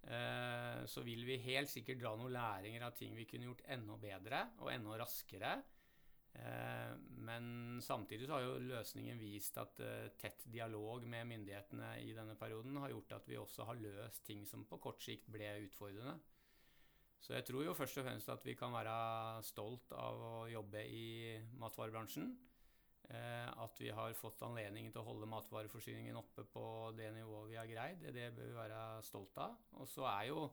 Eh, 0.03 0.85
så 0.85 1.03
vil 1.05 1.23
vi 1.27 1.39
helt 1.45 1.71
sikkert 1.71 2.01
dra 2.01 2.11
noen 2.19 2.33
læringer 2.35 2.83
av 2.83 2.97
ting 2.97 3.15
vi 3.15 3.27
kunne 3.29 3.47
gjort 3.47 3.63
enda 3.71 3.95
bedre 4.01 4.41
og 4.59 4.73
enda 4.73 4.97
raskere. 4.99 5.53
Eh, 6.33 6.91
men 7.23 7.79
samtidig 7.83 8.27
så 8.27 8.35
har 8.35 8.43
jo 8.43 8.59
løsningen 8.67 9.21
vist 9.21 9.57
at 9.61 9.79
eh, 9.85 10.11
tett 10.19 10.43
dialog 10.51 11.05
med 11.07 11.29
myndighetene 11.29 11.95
i 12.03 12.11
denne 12.17 12.35
perioden 12.39 12.81
har 12.81 12.91
gjort 12.91 13.19
at 13.19 13.29
vi 13.29 13.39
også 13.39 13.67
har 13.69 13.79
løst 13.79 14.25
ting 14.27 14.43
som 14.49 14.65
på 14.67 14.81
kort 14.83 15.03
sikt 15.05 15.29
ble 15.31 15.51
utfordrende. 15.67 16.17
Så 17.23 17.37
jeg 17.37 17.45
tror 17.47 17.63
jo 17.63 17.75
først 17.77 18.01
og 18.01 18.03
fremst 18.03 18.31
at 18.33 18.43
vi 18.43 18.57
kan 18.59 18.73
være 18.75 19.43
stolt 19.47 19.93
av 19.95 20.19
å 20.19 20.33
jobbe 20.51 20.81
i 20.83 21.05
matvarebransjen. 21.61 22.33
Eh, 23.11 23.49
at 23.63 23.79
vi 23.81 23.89
har 23.91 24.13
fått 24.15 24.41
anledning 24.47 24.87
til 24.91 25.01
å 25.01 25.07
holde 25.09 25.27
matvareforsyningen 25.27 26.15
oppe 26.15 26.45
på 26.47 26.65
det 26.95 27.09
nivået 27.11 27.49
vi 27.51 27.57
har 27.59 27.67
greid, 27.67 28.05
det 28.15 28.29
bør 28.35 28.47
vi 28.47 28.55
være 28.55 28.83
stolt 29.03 29.39
av. 29.43 29.57
Og 29.81 29.89
så 29.91 30.05
er 30.07 30.29
jo 30.29 30.45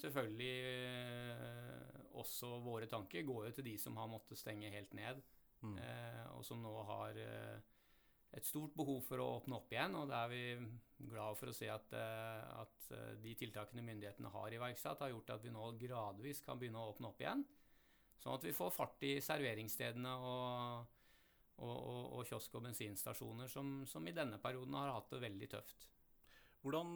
selvfølgelig 0.00 0.54
eh, 0.64 1.98
også 2.20 2.54
våre 2.64 2.88
tanker 2.88 3.26
går 3.28 3.50
jo 3.50 3.58
til 3.58 3.68
de 3.68 3.74
som 3.78 3.98
har 4.00 4.08
måttet 4.08 4.40
stenge 4.40 4.72
helt 4.72 4.94
ned, 4.96 5.20
mm. 5.60 5.76
Eh, 5.76 6.24
og 6.32 6.46
som 6.46 6.62
nå 6.64 6.72
har 6.88 7.20
et 7.20 8.46
stort 8.46 8.72
behov 8.78 9.02
for 9.04 9.20
å 9.20 9.28
åpne 9.36 9.58
opp 9.58 9.74
igjen. 9.74 9.96
Og 10.00 10.08
da 10.08 10.22
er 10.24 10.32
vi 10.32 11.10
glad 11.10 11.36
for 11.36 11.50
å 11.50 11.56
se 11.56 11.68
at, 11.68 11.92
at 11.92 12.92
de 13.20 13.34
tiltakene 13.36 13.84
myndighetene 13.84 14.30
har 14.32 14.54
iverksatt, 14.56 15.02
har 15.04 15.10
gjort 15.12 15.34
at 15.34 15.44
vi 15.44 15.52
nå 15.52 15.72
gradvis 15.82 16.40
kan 16.46 16.60
begynne 16.60 16.80
å 16.80 16.94
åpne 16.94 17.10
opp 17.10 17.20
igjen. 17.20 17.42
Sånn 18.22 18.38
at 18.38 18.46
vi 18.46 18.54
får 18.54 18.72
fart 18.72 19.04
i 19.08 19.16
serveringsstedene 19.24 20.14
og 20.30 20.96
og, 21.60 21.76
og, 21.76 22.02
og 22.18 22.28
kiosk- 22.28 22.56
og 22.58 22.64
bensinstasjoner 22.66 23.50
som, 23.52 23.80
som, 23.88 24.06
i 24.08 24.14
denne 24.16 24.40
perioden 24.42 24.76
har 24.78 24.94
hatt 24.94 25.10
det 25.12 25.22
veldig 25.24 25.48
tøft. 25.52 25.88
Hvordan, 26.60 26.92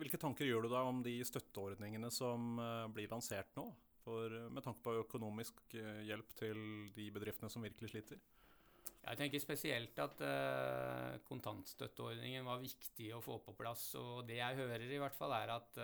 hvilke 0.00 0.18
tanker 0.18 0.48
gjør 0.48 0.66
du 0.66 0.72
deg 0.72 0.90
om 0.90 1.02
de 1.04 1.16
støtteordningene 1.26 2.10
som 2.14 2.58
uh, 2.58 2.88
blir 2.90 3.10
lansert 3.12 3.52
nå? 3.58 3.68
For, 4.02 4.32
uh, 4.34 4.48
med 4.50 4.64
tanke 4.66 4.82
på 4.82 4.96
økonomisk 5.04 5.62
uh, 5.76 6.00
hjelp 6.06 6.34
til 6.38 6.62
de 6.96 7.10
bedriftene 7.14 7.50
som 7.52 7.62
virkelig 7.62 7.92
sliter? 7.92 8.22
Jeg 9.02 9.18
tenker 9.18 9.42
spesielt 9.42 9.96
at 9.98 10.20
kontantstøtteordningen 11.26 12.44
var 12.46 12.60
viktig 12.62 13.08
å 13.16 13.22
få 13.22 13.40
på 13.42 13.54
plass. 13.58 13.88
Og 13.98 14.20
det 14.28 14.36
jeg 14.38 14.58
hører, 14.60 14.84
i 14.86 15.00
hvert 15.02 15.16
fall, 15.18 15.34
er 15.34 15.50
at 15.56 15.80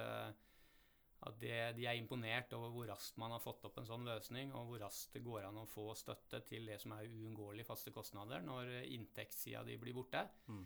at 1.26 1.38
de, 1.42 1.50
de 1.75 1.87
er 1.90 1.98
imponert 1.98 2.52
over 2.54 2.70
hvor 2.70 2.87
raskt 2.92 3.16
man 3.18 3.32
har 3.34 3.42
fått 3.42 3.64
opp 3.66 3.80
en 3.80 3.88
sånn 3.88 4.06
løsning, 4.06 4.52
og 4.54 4.68
hvor 4.68 4.82
raskt 4.84 5.16
det 5.16 5.25
går 5.26 5.48
an 5.48 5.58
å 5.58 5.66
få 5.66 5.90
støtte 5.98 6.44
til 6.46 6.68
det 6.70 6.78
som 6.82 6.94
er 6.94 7.08
uunngåelige 7.10 7.66
faste 7.66 7.92
kostnader 7.94 8.44
når 8.46 8.70
inntektssida 8.87 9.64
di 9.66 9.78
blir 9.82 9.96
borte. 9.96 10.22
Mm. 10.46 10.62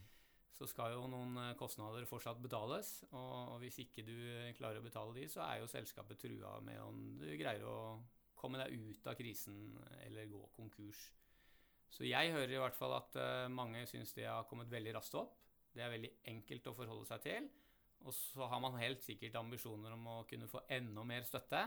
Så 0.53 0.69
skal 0.69 0.93
jo 0.93 1.07
noen 1.09 1.39
eh, 1.41 1.55
kostnader 1.59 2.05
fortsatt 2.07 2.43
betales, 2.43 2.99
og, 3.11 3.55
og, 3.55 3.57
hvis 3.63 3.81
ikke 3.87 4.05
du 4.05 4.17
klarer 4.59 4.83
å 4.83 4.85
betale 4.85 5.17
de, 5.17 5.25
så 5.33 5.41
er 5.47 5.63
jo 5.63 5.71
selskapet 5.73 6.21
trua 6.21 6.59
med 6.65 6.83
om 6.85 7.01
du 7.23 7.31
greier 7.41 7.65
å 7.65 7.79
komme 8.37 8.61
deg 8.61 8.77
ut 8.77 9.09
av 9.09 9.17
krisen 9.17 9.57
eller 10.05 10.29
gå 10.31 10.43
konkurs. 10.57 11.07
Så 11.93 12.05
jeg 12.09 12.33
hører 12.33 12.57
i 12.57 12.61
hvert 12.61 12.77
fall 12.77 12.95
at 12.97 13.17
uh, 13.21 13.49
mange 13.53 13.85
syns 13.89 14.15
det 14.17 14.25
har 14.25 14.47
kommet 14.49 14.71
veldig 14.73 14.95
raskt 14.97 15.17
opp. 15.21 15.37
Det 15.73 15.85
er 15.85 15.93
veldig 15.93 16.11
enkelt 16.33 16.69
å 16.69 16.75
forholde 16.77 17.09
seg 17.09 17.25
til. 17.27 17.49
Og 18.03 18.15
så 18.17 18.47
har 18.51 18.61
man 18.63 18.79
helt 18.81 19.03
sikkert 19.05 19.39
ambisjoner 19.39 19.95
om 19.95 20.07
å 20.11 20.21
kunne 20.29 20.51
få 20.51 20.65
enda 20.75 21.05
mer 21.07 21.27
støtte. 21.27 21.63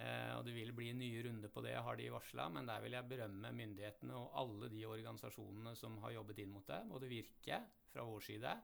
Eh, 0.00 0.32
og 0.36 0.44
det 0.46 0.54
vil 0.54 0.72
bli 0.76 0.90
nye 0.96 1.22
runder 1.26 1.52
på 1.52 1.62
det, 1.64 1.76
har 1.76 1.98
de 1.98 2.10
varsla. 2.12 2.48
Men 2.52 2.68
der 2.68 2.82
vil 2.84 2.96
jeg 2.96 3.10
berømme 3.10 3.52
myndighetene 3.56 4.16
og 4.16 4.36
alle 4.42 4.70
de 4.72 4.84
organisasjonene 4.88 5.74
som 5.78 5.98
har 6.04 6.16
jobbet 6.18 6.42
inn 6.42 6.52
mot 6.54 6.66
det. 6.66 6.80
Både 6.90 7.10
Virke 7.10 7.62
fra 7.90 8.06
vår 8.06 8.24
side 8.26 8.54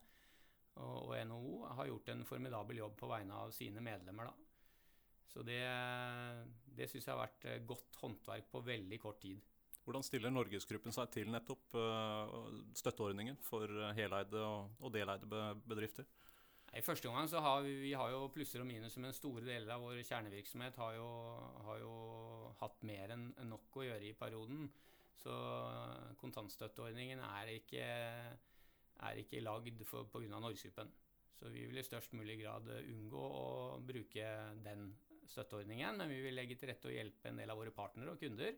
og, 0.76 0.96
og 1.08 1.14
NHO 1.28 1.56
har 1.78 1.90
gjort 1.90 2.12
en 2.12 2.26
formidabel 2.28 2.82
jobb 2.82 2.96
på 3.00 3.10
vegne 3.10 3.42
av 3.46 3.54
sine 3.56 3.82
medlemmer. 3.84 4.30
da. 4.30 4.42
Så 5.26 5.42
det, 5.44 5.60
det 6.78 6.88
syns 6.88 7.04
jeg 7.04 7.12
har 7.12 7.26
vært 7.26 7.66
godt 7.68 7.98
håndverk 8.00 8.48
på 8.52 8.62
veldig 8.64 8.98
kort 9.02 9.20
tid. 9.20 9.42
Hvordan 9.86 10.02
stiller 10.02 10.32
Norgesgruppen 10.32 10.94
seg 10.94 11.10
til 11.14 11.28
nettopp 11.30 11.76
uh, 11.78 12.48
støtteordningen 12.74 13.36
for 13.44 13.70
heleide 13.94 14.40
og 14.42 14.88
deleide 14.94 15.28
bedrifter? 15.68 16.08
I 16.74 16.82
første 16.84 17.08
omgang 17.08 17.28
så 17.30 17.40
har 17.40 17.62
vi, 17.64 17.72
vi 17.80 17.92
har 17.96 18.10
jo 18.12 18.26
plusser 18.34 18.60
og 18.60 18.68
minus, 18.68 18.98
men 19.00 19.14
store 19.16 19.44
deler 19.46 19.70
av 19.72 19.84
vår 19.86 20.02
kjernevirksomhet 20.04 20.76
har 20.82 20.96
jo, 20.98 21.06
har 21.68 21.78
jo 21.80 21.94
hatt 22.60 22.82
mer 22.88 23.14
enn 23.14 23.30
nok 23.48 23.78
å 23.80 23.86
gjøre 23.86 24.08
i 24.10 24.16
perioden. 24.18 24.66
Så 25.16 25.32
kontantstøtteordningen 26.20 27.22
er 27.24 27.54
ikke, 27.54 27.86
er 29.08 29.22
ikke 29.22 29.42
lagd 29.44 29.80
pga. 29.88 30.28
Norgesgruppen. 30.36 30.92
Så 31.36 31.50
vi 31.52 31.66
vil 31.68 31.80
i 31.80 31.84
størst 31.84 32.14
mulig 32.16 32.38
grad 32.42 32.68
unngå 32.80 33.24
å 33.24 33.48
bruke 33.84 34.28
den 34.64 34.90
støtteordningen, 35.28 35.98
men 36.00 36.12
vi 36.12 36.22
vil 36.24 36.36
legge 36.36 36.56
til 36.58 36.70
rette 36.70 36.88
og 36.90 36.96
hjelpe 36.96 37.30
en 37.30 37.40
del 37.40 37.52
av 37.52 37.60
våre 37.60 37.74
partnere 37.76 38.14
og 38.14 38.20
kunder. 38.20 38.56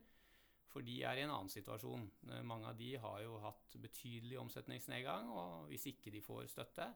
For 0.69 0.85
de 0.85 0.99
er 1.09 1.19
i 1.19 1.25
en 1.25 1.33
annen 1.33 1.51
situasjon. 1.51 2.05
Mange 2.47 2.69
av 2.71 2.77
de 2.79 2.91
har 3.01 3.23
jo 3.25 3.39
hatt 3.43 3.79
betydelig 3.81 4.37
omsetningsnedgang, 4.43 5.31
og 5.33 5.71
hvis 5.71 5.89
ikke 5.91 6.13
de 6.13 6.21
får 6.23 6.51
støtte, 6.53 6.91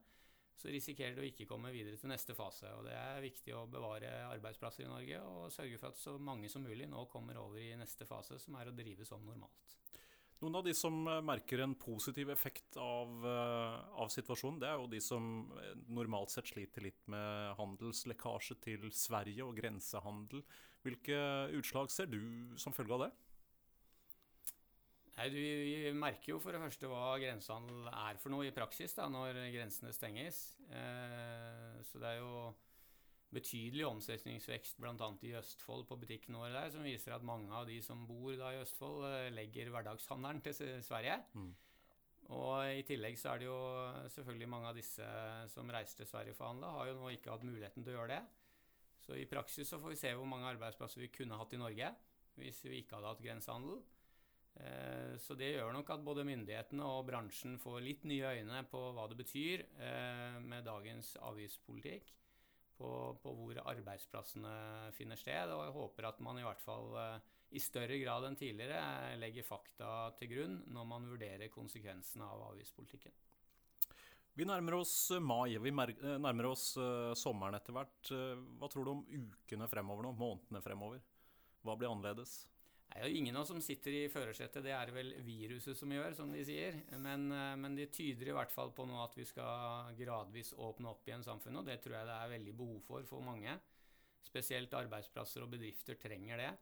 så 0.56 0.70
risikerer 0.70 1.16
du 1.16 1.22
å 1.22 1.26
ikke 1.26 1.46
komme 1.48 1.72
videre 1.74 1.98
til 1.98 2.10
neste 2.12 2.36
fase. 2.38 2.70
og 2.76 2.86
Det 2.86 2.94
er 2.94 3.24
viktig 3.24 3.54
å 3.56 3.66
bevare 3.70 4.10
arbeidsplasser 4.30 4.84
i 4.84 4.90
Norge 4.90 5.20
og 5.26 5.52
sørge 5.54 5.78
for 5.80 5.90
at 5.90 6.00
så 6.00 6.16
mange 6.18 6.50
som 6.52 6.64
mulig 6.64 6.88
nå 6.90 7.06
kommer 7.12 7.40
over 7.42 7.60
i 7.62 7.72
neste 7.78 8.06
fase, 8.08 8.38
som 8.42 8.58
er 8.60 8.70
å 8.70 8.76
drive 8.76 9.06
som 9.08 9.24
normalt. 9.26 9.78
Noen 10.42 10.58
av 10.58 10.64
de 10.66 10.72
som 10.74 10.96
merker 11.22 11.60
en 11.62 11.76
positiv 11.78 12.32
effekt 12.34 12.74
av, 12.82 13.12
av, 13.22 14.08
situasjonen, 14.10 14.58
det 14.58 14.66
er 14.66 14.80
jo 14.80 14.88
de 14.90 14.98
som 14.98 15.26
normalt 15.86 16.32
sett 16.34 16.50
sliter 16.50 16.82
litt 16.82 17.04
med 17.14 17.54
handelslekkasje 17.60 18.56
til 18.64 18.88
Sverige 18.90 19.46
og 19.46 19.54
grensehandel. 19.60 20.42
Hvilke 20.82 21.20
utslag 21.54 21.92
ser 21.94 22.10
du 22.10 22.18
som 22.58 22.74
følge 22.74 22.98
av 22.98 23.04
det? 23.04 23.12
Nei, 25.18 25.28
Du 25.28 25.98
merker 26.00 26.32
jo 26.32 26.40
for 26.40 26.54
det 26.54 26.62
første 26.62 26.88
hva 26.88 27.14
grensehandel 27.20 27.88
er 27.92 28.20
for 28.20 28.32
noe 28.32 28.48
i 28.48 28.54
praksis 28.54 28.94
da, 28.96 29.08
når 29.12 29.40
grensene 29.52 29.92
stenges. 29.92 30.42
Eh, 30.72 31.80
så 31.88 32.00
det 32.00 32.14
er 32.14 32.22
jo 32.22 32.52
betydelig 33.32 33.84
omsetningsvekst 33.88 34.80
bl.a. 34.80 35.08
i 35.24 35.34
Østfold 35.38 35.86
på 35.88 35.98
butikkene 36.00 36.40
våre 36.40 36.54
der, 36.54 36.72
som 36.72 36.84
viser 36.84 37.14
at 37.16 37.24
mange 37.24 37.52
av 37.52 37.68
de 37.68 37.78
som 37.84 38.06
bor 38.08 38.32
da 38.40 38.52
i 38.52 38.60
Østfold, 38.62 39.04
eh, 39.08 39.28
legger 39.36 39.72
hverdagshandelen 39.72 40.42
til 40.44 40.80
Sverige. 40.84 41.20
Mm. 41.36 41.52
Og 42.32 42.78
i 42.78 42.84
tillegg 42.86 43.18
så 43.20 43.32
er 43.32 43.42
det 43.42 43.48
jo 43.48 43.58
selvfølgelig 44.14 44.48
mange 44.48 44.68
av 44.70 44.78
disse 44.78 45.06
som 45.52 45.72
reiste 45.74 46.00
til 46.00 46.08
Sverige 46.08 46.36
for 46.36 46.46
å 46.46 46.52
handle, 46.54 46.70
har 46.78 46.88
jo 46.88 47.00
nå 47.00 47.10
ikke 47.12 47.34
hatt 47.34 47.44
muligheten 47.44 47.84
til 47.84 47.92
å 47.92 47.98
gjøre 47.98 48.14
det. 48.14 48.22
Så 49.02 49.18
i 49.18 49.26
praksis 49.28 49.68
så 49.68 49.80
får 49.82 49.92
vi 49.92 50.00
se 50.00 50.12
hvor 50.14 50.28
mange 50.30 50.48
arbeidsplasser 50.52 51.02
vi 51.02 51.10
kunne 51.12 51.36
hatt 51.36 51.52
i 51.52 51.60
Norge 51.60 51.90
hvis 52.38 52.62
vi 52.64 52.78
ikke 52.80 52.96
hadde 52.96 53.10
hatt 53.10 53.24
grensehandel. 53.24 53.82
Eh, 54.60 55.16
så 55.18 55.34
det 55.38 55.54
gjør 55.54 55.72
nok 55.72 55.90
at 55.94 56.04
både 56.04 56.26
myndighetene 56.28 56.84
og 56.84 57.06
bransjen 57.08 57.56
får 57.60 57.80
litt 57.84 58.04
nye 58.08 58.34
øyne 58.38 58.62
på 58.68 58.82
hva 58.96 59.06
det 59.10 59.18
betyr 59.22 59.64
eh, 59.80 60.38
med 60.44 60.66
dagens 60.68 61.14
avgiftspolitikk, 61.22 62.12
på, 62.76 62.88
på 63.22 63.34
hvor 63.38 63.60
arbeidsplassene 63.72 64.92
finner 64.96 65.20
sted. 65.20 65.52
Og 65.54 65.64
jeg 65.66 65.76
håper 65.76 66.08
at 66.10 66.22
man 66.24 66.40
i 66.40 66.46
hvert 66.46 66.62
fall 66.62 66.96
eh, 67.00 67.18
i 67.52 67.60
større 67.62 67.98
grad 68.00 68.28
enn 68.28 68.38
tidligere 68.38 69.16
legger 69.20 69.46
fakta 69.46 70.12
til 70.18 70.32
grunn 70.32 70.62
når 70.72 70.88
man 70.88 71.10
vurderer 71.10 71.52
konsekvensene 71.52 72.28
av 72.28 72.48
avgiftspolitikken. 72.52 73.12
Vi 74.32 74.46
nærmer 74.48 74.78
oss 74.78 74.94
mai, 75.20 75.58
vi 75.60 75.68
nærmer 75.68 76.46
oss 76.48 76.70
sommeren 77.20 77.58
etter 77.58 77.76
hvert. 77.76 78.08
Hva 78.56 78.70
tror 78.72 78.86
du 78.88 78.92
om 78.94 79.02
ukene 79.04 79.68
fremover 79.68 80.08
nå, 80.08 80.14
månedene 80.16 80.64
fremover? 80.64 81.02
Hva 81.60 81.76
blir 81.76 81.92
annerledes? 81.92 82.38
Det 82.92 83.00
er 83.00 83.08
jo 83.08 83.18
ingen 83.22 83.36
av 83.36 83.42
oss 83.42 83.50
som 83.50 83.60
sitter 83.64 83.94
i 83.96 84.08
førersetet, 84.12 84.62
det 84.66 84.72
er 84.76 84.90
vel 84.92 85.14
viruset 85.24 85.78
som 85.78 85.92
gjør, 85.94 86.12
som 86.16 86.32
de 86.32 86.42
sier. 86.44 86.76
Men, 87.00 87.24
eh, 87.32 87.54
men 87.56 87.76
de 87.78 87.88
tyder 87.88 88.28
i 88.28 88.34
hvert 88.36 88.52
fall 88.52 88.72
på 88.76 88.84
nå 88.88 88.98
at 89.00 89.16
vi 89.16 89.24
skal 89.26 89.94
gradvis 89.98 90.52
åpne 90.60 90.90
opp 90.92 91.08
igjen 91.08 91.24
samfunnet, 91.24 91.62
og 91.62 91.70
det 91.70 91.80
tror 91.80 91.96
jeg 91.96 92.10
det 92.10 92.18
er 92.18 92.34
veldig 92.34 92.54
behov 92.58 92.82
for 92.86 93.08
for 93.08 93.24
mange. 93.24 93.56
Spesielt 94.22 94.76
arbeidsplasser 94.76 95.42
og 95.42 95.50
bedrifter 95.54 95.96
trenger 95.98 96.44
det. 96.44 96.52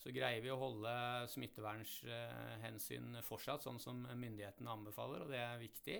Så 0.00 0.12
greier 0.14 0.42
vi 0.44 0.52
å 0.52 0.60
holde 0.60 0.92
smittevernhensyn 1.32 3.18
fortsatt, 3.26 3.64
sånn 3.64 3.80
som 3.82 4.04
myndighetene 4.06 4.70
anbefaler, 4.70 5.24
og 5.24 5.32
det 5.32 5.40
er 5.42 5.60
viktig. 5.60 5.98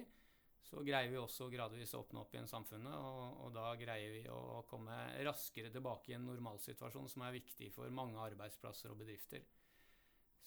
Så 0.66 0.82
greier 0.86 1.10
vi 1.10 1.18
også 1.18 1.46
gradvis 1.50 1.94
å 1.94 2.02
åpne 2.02 2.22
opp 2.22 2.32
igjen 2.34 2.48
samfunnet, 2.50 2.94
og, 2.94 3.36
og 3.44 3.52
da 3.54 3.68
greier 3.78 4.14
vi 4.14 4.24
å 4.30 4.64
komme 4.70 4.96
raskere 5.26 5.70
tilbake 5.74 6.10
i 6.10 6.16
en 6.18 6.26
normalsituasjon 6.26 7.08
som 7.12 7.22
er 7.26 7.36
viktig 7.38 7.70
for 7.74 7.92
mange 7.94 8.18
arbeidsplasser 8.18 8.90
og 8.90 8.98
bedrifter. 9.04 9.44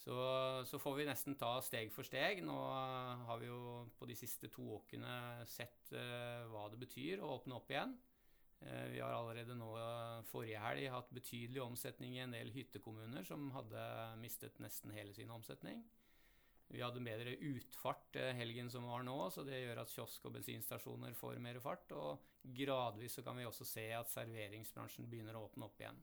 Så, 0.00 0.16
så, 0.64 0.78
får 0.80 0.94
vi 0.96 1.08
nesten 1.08 1.36
ta 1.36 1.58
steg 1.60 1.90
for 1.92 2.06
steg. 2.08 2.40
Nå 2.46 2.56
har 3.26 3.40
vi 3.40 3.50
jo 3.50 3.84
på 3.98 4.08
de 4.08 4.16
siste 4.16 4.48
to 4.52 4.64
åkene 4.78 5.44
sett 5.50 5.92
uh, 5.92 6.46
hva 6.48 6.68
det 6.72 6.80
betyr 6.80 7.20
å 7.20 7.34
åpne 7.36 7.58
opp 7.58 7.68
igjen. 7.72 7.92
Uh, 8.64 8.86
vi 8.94 9.02
har 9.04 9.12
allerede 9.12 9.56
nå 9.58 9.68
uh, 9.76 10.22
forrige 10.30 10.62
helg 10.64 10.88
hatt 10.94 11.12
betydelig 11.12 11.60
omsetning 11.66 12.16
i 12.16 12.22
en 12.24 12.32
del 12.32 12.52
hyttekommuner 12.54 13.26
som 13.28 13.50
hadde 13.52 13.82
mistet 14.22 14.56
nesten 14.64 14.94
hele 14.96 15.12
sin 15.16 15.32
omsetning. 15.34 15.84
Vi 16.70 16.80
hadde 16.80 17.02
bedre 17.04 17.34
utfart 17.50 18.16
helgen 18.38 18.70
som 18.70 18.86
var 18.86 19.02
nå, 19.04 19.16
så 19.34 19.42
det 19.44 19.58
gjør 19.58 19.82
at 19.82 19.90
kiosk- 19.90 20.28
og 20.30 20.36
bensinstasjoner 20.36 21.16
får 21.18 21.42
mer 21.42 21.58
fart. 21.60 21.92
Og 21.98 22.46
gradvis 22.56 23.18
så 23.18 23.24
kan 23.26 23.36
vi 23.36 23.44
også 23.48 23.66
se 23.66 23.88
at 23.92 24.12
serveringsbransjen 24.12 25.10
begynner 25.10 25.36
å 25.36 25.48
åpne 25.48 25.66
opp 25.66 25.82
igjen. 25.82 25.98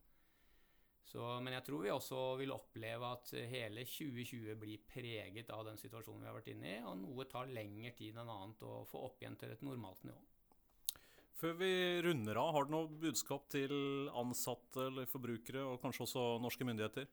Så, 1.07 1.23
men 1.39 1.53
jeg 1.55 1.63
tror 1.63 1.85
vi 1.85 1.91
også 1.93 2.21
vil 2.41 2.51
oppleve 2.51 3.11
at 3.15 3.29
hele 3.47 3.85
2020 3.87 4.57
blir 4.59 4.81
preget 4.91 5.51
av 5.55 5.63
den 5.69 5.79
situasjonen 5.79 6.25
vi 6.25 6.27
har 6.27 6.35
vært 6.35 6.49
inne 6.51 6.73
i, 6.73 6.79
og 6.83 6.97
noe 6.99 7.27
tar 7.31 7.47
lengre 7.47 7.93
tid 7.95 8.17
enn 8.19 8.31
annet 8.33 8.65
å 8.67 8.81
få 8.89 9.05
opp 9.07 9.23
igjen 9.23 9.37
til 9.39 9.53
et 9.53 9.63
normalt 9.63 10.03
nivå. 10.03 10.19
Før 11.37 11.53
vi 11.59 11.71
runder 12.01 12.39
av, 12.41 12.51
har 12.55 12.65
du 12.65 12.73
noe 12.73 12.99
budskap 12.99 13.45
til 13.53 13.71
ansatte 14.17 14.89
eller 14.89 15.07
forbrukere, 15.07 15.63
og 15.69 15.79
kanskje 15.83 16.07
også 16.07 16.25
norske 16.43 16.65
myndigheter? 16.67 17.07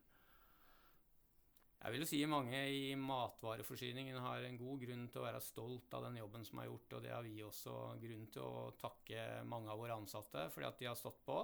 Jeg 1.84 1.92
vil 1.92 2.00
jo 2.00 2.08
si 2.08 2.18
mange 2.24 2.60
i 2.72 2.94
matvareforsyningen 2.96 4.16
har 4.24 4.46
en 4.46 4.56
god 4.56 4.80
grunn 4.80 5.02
til 5.12 5.20
å 5.20 5.26
være 5.26 5.42
stolt 5.44 5.92
av 5.94 6.06
den 6.06 6.16
jobben 6.16 6.46
som 6.48 6.62
er 6.62 6.70
gjort, 6.70 6.94
og 6.96 7.04
det 7.04 7.12
har 7.12 7.26
vi 7.26 7.42
også 7.44 7.74
grunn 8.00 8.24
til 8.32 8.46
å 8.46 8.70
takke 8.80 9.26
mange 9.46 9.68
av 9.68 9.82
våre 9.82 9.98
ansatte 10.00 10.46
fordi 10.54 10.70
at 10.70 10.80
de 10.80 10.88
har 10.88 10.96
stått 10.96 11.20
på. 11.28 11.42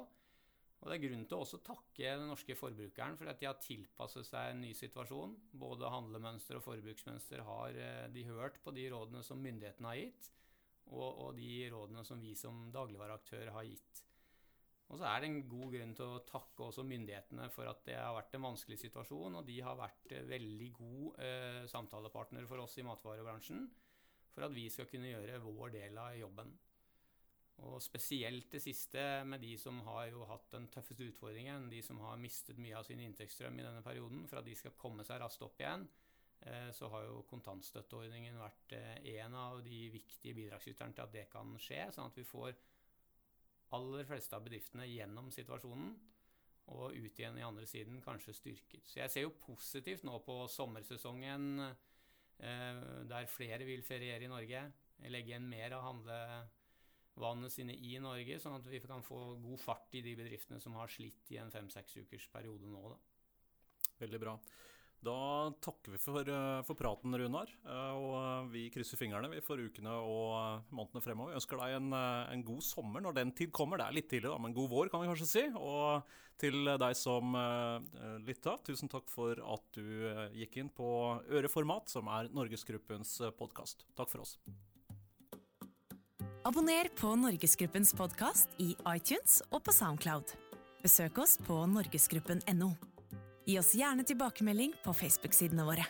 Og 0.81 0.89
det 0.89 0.97
er 0.97 1.03
grunn 1.05 1.25
til 1.29 1.37
å 1.37 1.45
også 1.45 1.61
takke 1.65 2.13
den 2.17 2.31
norske 2.31 2.57
forbrukeren 2.57 3.19
for 3.21 3.29
at 3.29 3.41
de 3.41 3.49
har 3.51 3.59
tilpasset 3.61 4.25
seg 4.25 4.53
en 4.55 4.63
ny 4.65 4.71
situasjon. 4.77 5.35
Både 5.61 5.91
handlemønster 5.93 6.57
og 6.57 6.65
forbruksmønster 6.65 7.45
har 7.45 7.77
eh, 7.77 8.07
de 8.15 8.25
hørt 8.31 8.57
på 8.65 8.73
de 8.77 8.87
rådene 8.93 9.21
som 9.27 9.43
myndighetene 9.45 9.91
har 9.93 10.01
gitt, 10.01 10.31
og, 10.89 11.09
og 11.27 11.35
de 11.37 11.51
rådene 11.73 12.05
som 12.09 12.23
vi 12.23 12.33
som 12.39 12.71
dagligvareaktør 12.73 13.53
har 13.59 13.69
gitt. 13.69 14.07
Og 14.91 14.99
så 14.99 15.07
er 15.07 15.21
det 15.21 15.29
en 15.29 15.45
god 15.53 15.77
grunn 15.77 15.93
til 15.95 16.09
å 16.17 16.23
takke 16.27 16.65
også 16.67 16.83
myndighetene 16.89 17.45
for 17.55 17.69
at 17.71 17.85
det 17.87 17.95
har 18.01 18.17
vært 18.17 18.33
en 18.35 18.49
vanskelig 18.49 18.81
situasjon, 18.81 19.37
og 19.39 19.47
de 19.47 19.61
har 19.63 19.79
vært 19.79 20.17
eh, 20.17 20.27
veldig 20.33 20.73
god 20.81 21.21
eh, 21.27 21.63
samtalepartner 21.71 22.49
for 22.49 22.65
oss 22.65 22.81
i 22.81 22.87
matvarebransjen 22.89 23.69
for 24.33 24.47
at 24.47 24.55
vi 24.55 24.65
skal 24.73 24.89
kunne 24.89 25.13
gjøre 25.13 25.43
vår 25.45 25.77
del 25.77 26.01
av 26.01 26.17
jobben. 26.17 26.57
Og 27.69 27.81
spesielt 27.85 28.49
det 28.55 28.63
siste 28.65 29.03
med 29.29 29.43
de 29.45 29.53
som 29.61 29.83
har 29.85 30.07
jo 30.09 30.25
hatt 30.29 30.47
den 30.55 30.69
tøffeste 30.73 31.05
utfordringen, 31.11 31.69
de 31.69 31.83
som 31.85 31.99
har 32.01 32.21
mistet 32.21 32.61
mye 32.61 32.79
av 32.79 32.87
sin 32.89 33.03
inntektsstrøm 33.05 33.59
i 33.61 33.67
denne 33.67 33.83
perioden, 33.85 34.25
for 34.31 34.41
at 34.41 34.49
de 34.49 34.55
skal 34.57 34.77
komme 34.81 35.05
seg 35.05 35.21
raskt 35.21 35.45
opp 35.45 35.61
igjen, 35.61 35.85
eh, 36.41 36.71
så 36.77 36.89
har 36.95 37.05
jo 37.05 37.25
kontantstøtteordningen 37.29 38.39
vært 38.41 38.77
eh, 38.79 38.95
en 39.21 39.37
av 39.37 39.61
de 39.67 39.81
viktige 39.93 40.37
bidragsyterne 40.39 40.97
til 40.97 41.05
at 41.05 41.17
det 41.17 41.27
kan 41.33 41.53
skje, 41.61 41.83
sånn 41.93 42.09
at 42.09 42.17
vi 42.17 42.25
får 42.29 42.55
aller 43.77 44.09
fleste 44.09 44.39
av 44.39 44.47
bedriftene 44.47 44.89
gjennom 44.89 45.29
situasjonen 45.35 45.93
og 46.71 46.95
ut 46.95 47.19
igjen 47.19 47.39
i 47.39 47.45
andre 47.45 47.67
siden 47.67 48.01
kanskje 48.05 48.35
styrket. 48.37 48.87
Så 48.87 49.01
jeg 49.03 49.13
ser 49.13 49.27
jo 49.27 49.37
positivt 49.43 50.05
nå 50.07 50.17
på 50.25 50.37
sommersesongen 50.51 51.67
eh, 51.67 52.81
der 53.11 53.29
flere 53.31 53.67
vil 53.69 53.85
feriere 53.87 54.25
i 54.25 54.33
Norge, 54.33 54.65
legge 55.11 55.33
igjen 55.33 55.49
mer 55.51 55.77
av 55.77 55.87
handle 55.87 56.19
vannet 57.19 57.53
sine 57.53 57.75
i 57.75 57.97
Norge, 58.03 58.39
sånn 58.41 58.59
at 58.59 58.67
vi 58.71 58.81
kan 58.85 59.05
få 59.05 59.37
god 59.43 59.61
fart 59.61 59.95
i 59.99 60.05
de 60.05 60.15
bedriftene 60.19 60.61
som 60.63 60.77
har 60.79 60.91
slitt 60.93 61.33
i 61.35 61.41
en 61.43 61.53
fem-seks 61.53 61.99
ukers 62.05 62.29
periode 62.33 62.71
nå. 62.71 62.95
Da. 62.95 62.99
Veldig 64.05 64.21
bra. 64.23 64.37
Da 65.01 65.49
takker 65.65 65.95
vi 65.95 65.99
for, 65.99 66.29
eh, 66.29 66.63
for 66.63 66.77
praten, 66.77 67.15
Runar. 67.17 67.49
Eh, 67.65 67.93
og 67.97 68.17
eh, 68.21 68.49
vi 68.53 68.65
krysser 68.73 69.01
fingrene 69.01 69.31
vi 69.33 69.41
for 69.41 69.57
ukene 69.57 69.95
og 69.97 70.69
månedene 70.77 71.01
fremover. 71.01 71.33
Vi 71.33 71.41
ønsker 71.41 71.57
deg 71.57 71.77
en, 71.79 71.93
en, 71.97 72.45
god 72.45 72.63
sommer 72.63 73.01
når 73.01 73.17
den 73.17 73.33
tid 73.33 73.51
kommer. 73.51 73.81
Det 73.81 73.87
er 73.87 73.97
litt 73.97 74.11
tidlig, 74.13 74.29
da, 74.29 74.37
men 74.37 74.57
god 74.57 74.69
vår, 74.69 74.93
kan 74.93 75.01
vi 75.01 75.09
kanskje 75.09 75.31
si. 75.31 75.47
Og 75.57 76.05
til 76.41 76.69
deg 76.69 76.97
som 76.97 77.37
lytta, 78.25 78.57
tusen 78.65 78.93
takk 78.93 79.09
for 79.13 79.41
at 79.41 79.77
du 79.77 80.09
gikk 80.37 80.61
inn 80.61 80.73
på 80.73 80.89
Øreformat, 81.29 81.93
som 81.93 82.09
er 82.09 82.33
Norgesgruppens 82.33 83.19
podkast. 83.41 83.89
Takk 83.97 84.13
for 84.13 84.25
oss. 84.25 84.39
Abonner 86.51 86.89
på 87.01 87.13
Norgesgruppens 87.17 87.93
podkast 87.95 88.49
i 88.59 88.73
iTunes 88.97 89.37
og 89.55 89.61
på 89.63 89.71
Soundcloud. 89.71 90.33
Besøk 90.83 91.21
oss 91.23 91.37
på 91.47 91.61
norgesgruppen.no. 91.71 92.73
Gi 93.47 93.55
oss 93.61 93.71
gjerne 93.79 94.03
tilbakemelding 94.03 94.75
på 94.83 94.95
Facebook-sidene 94.99 95.63
våre. 95.69 95.85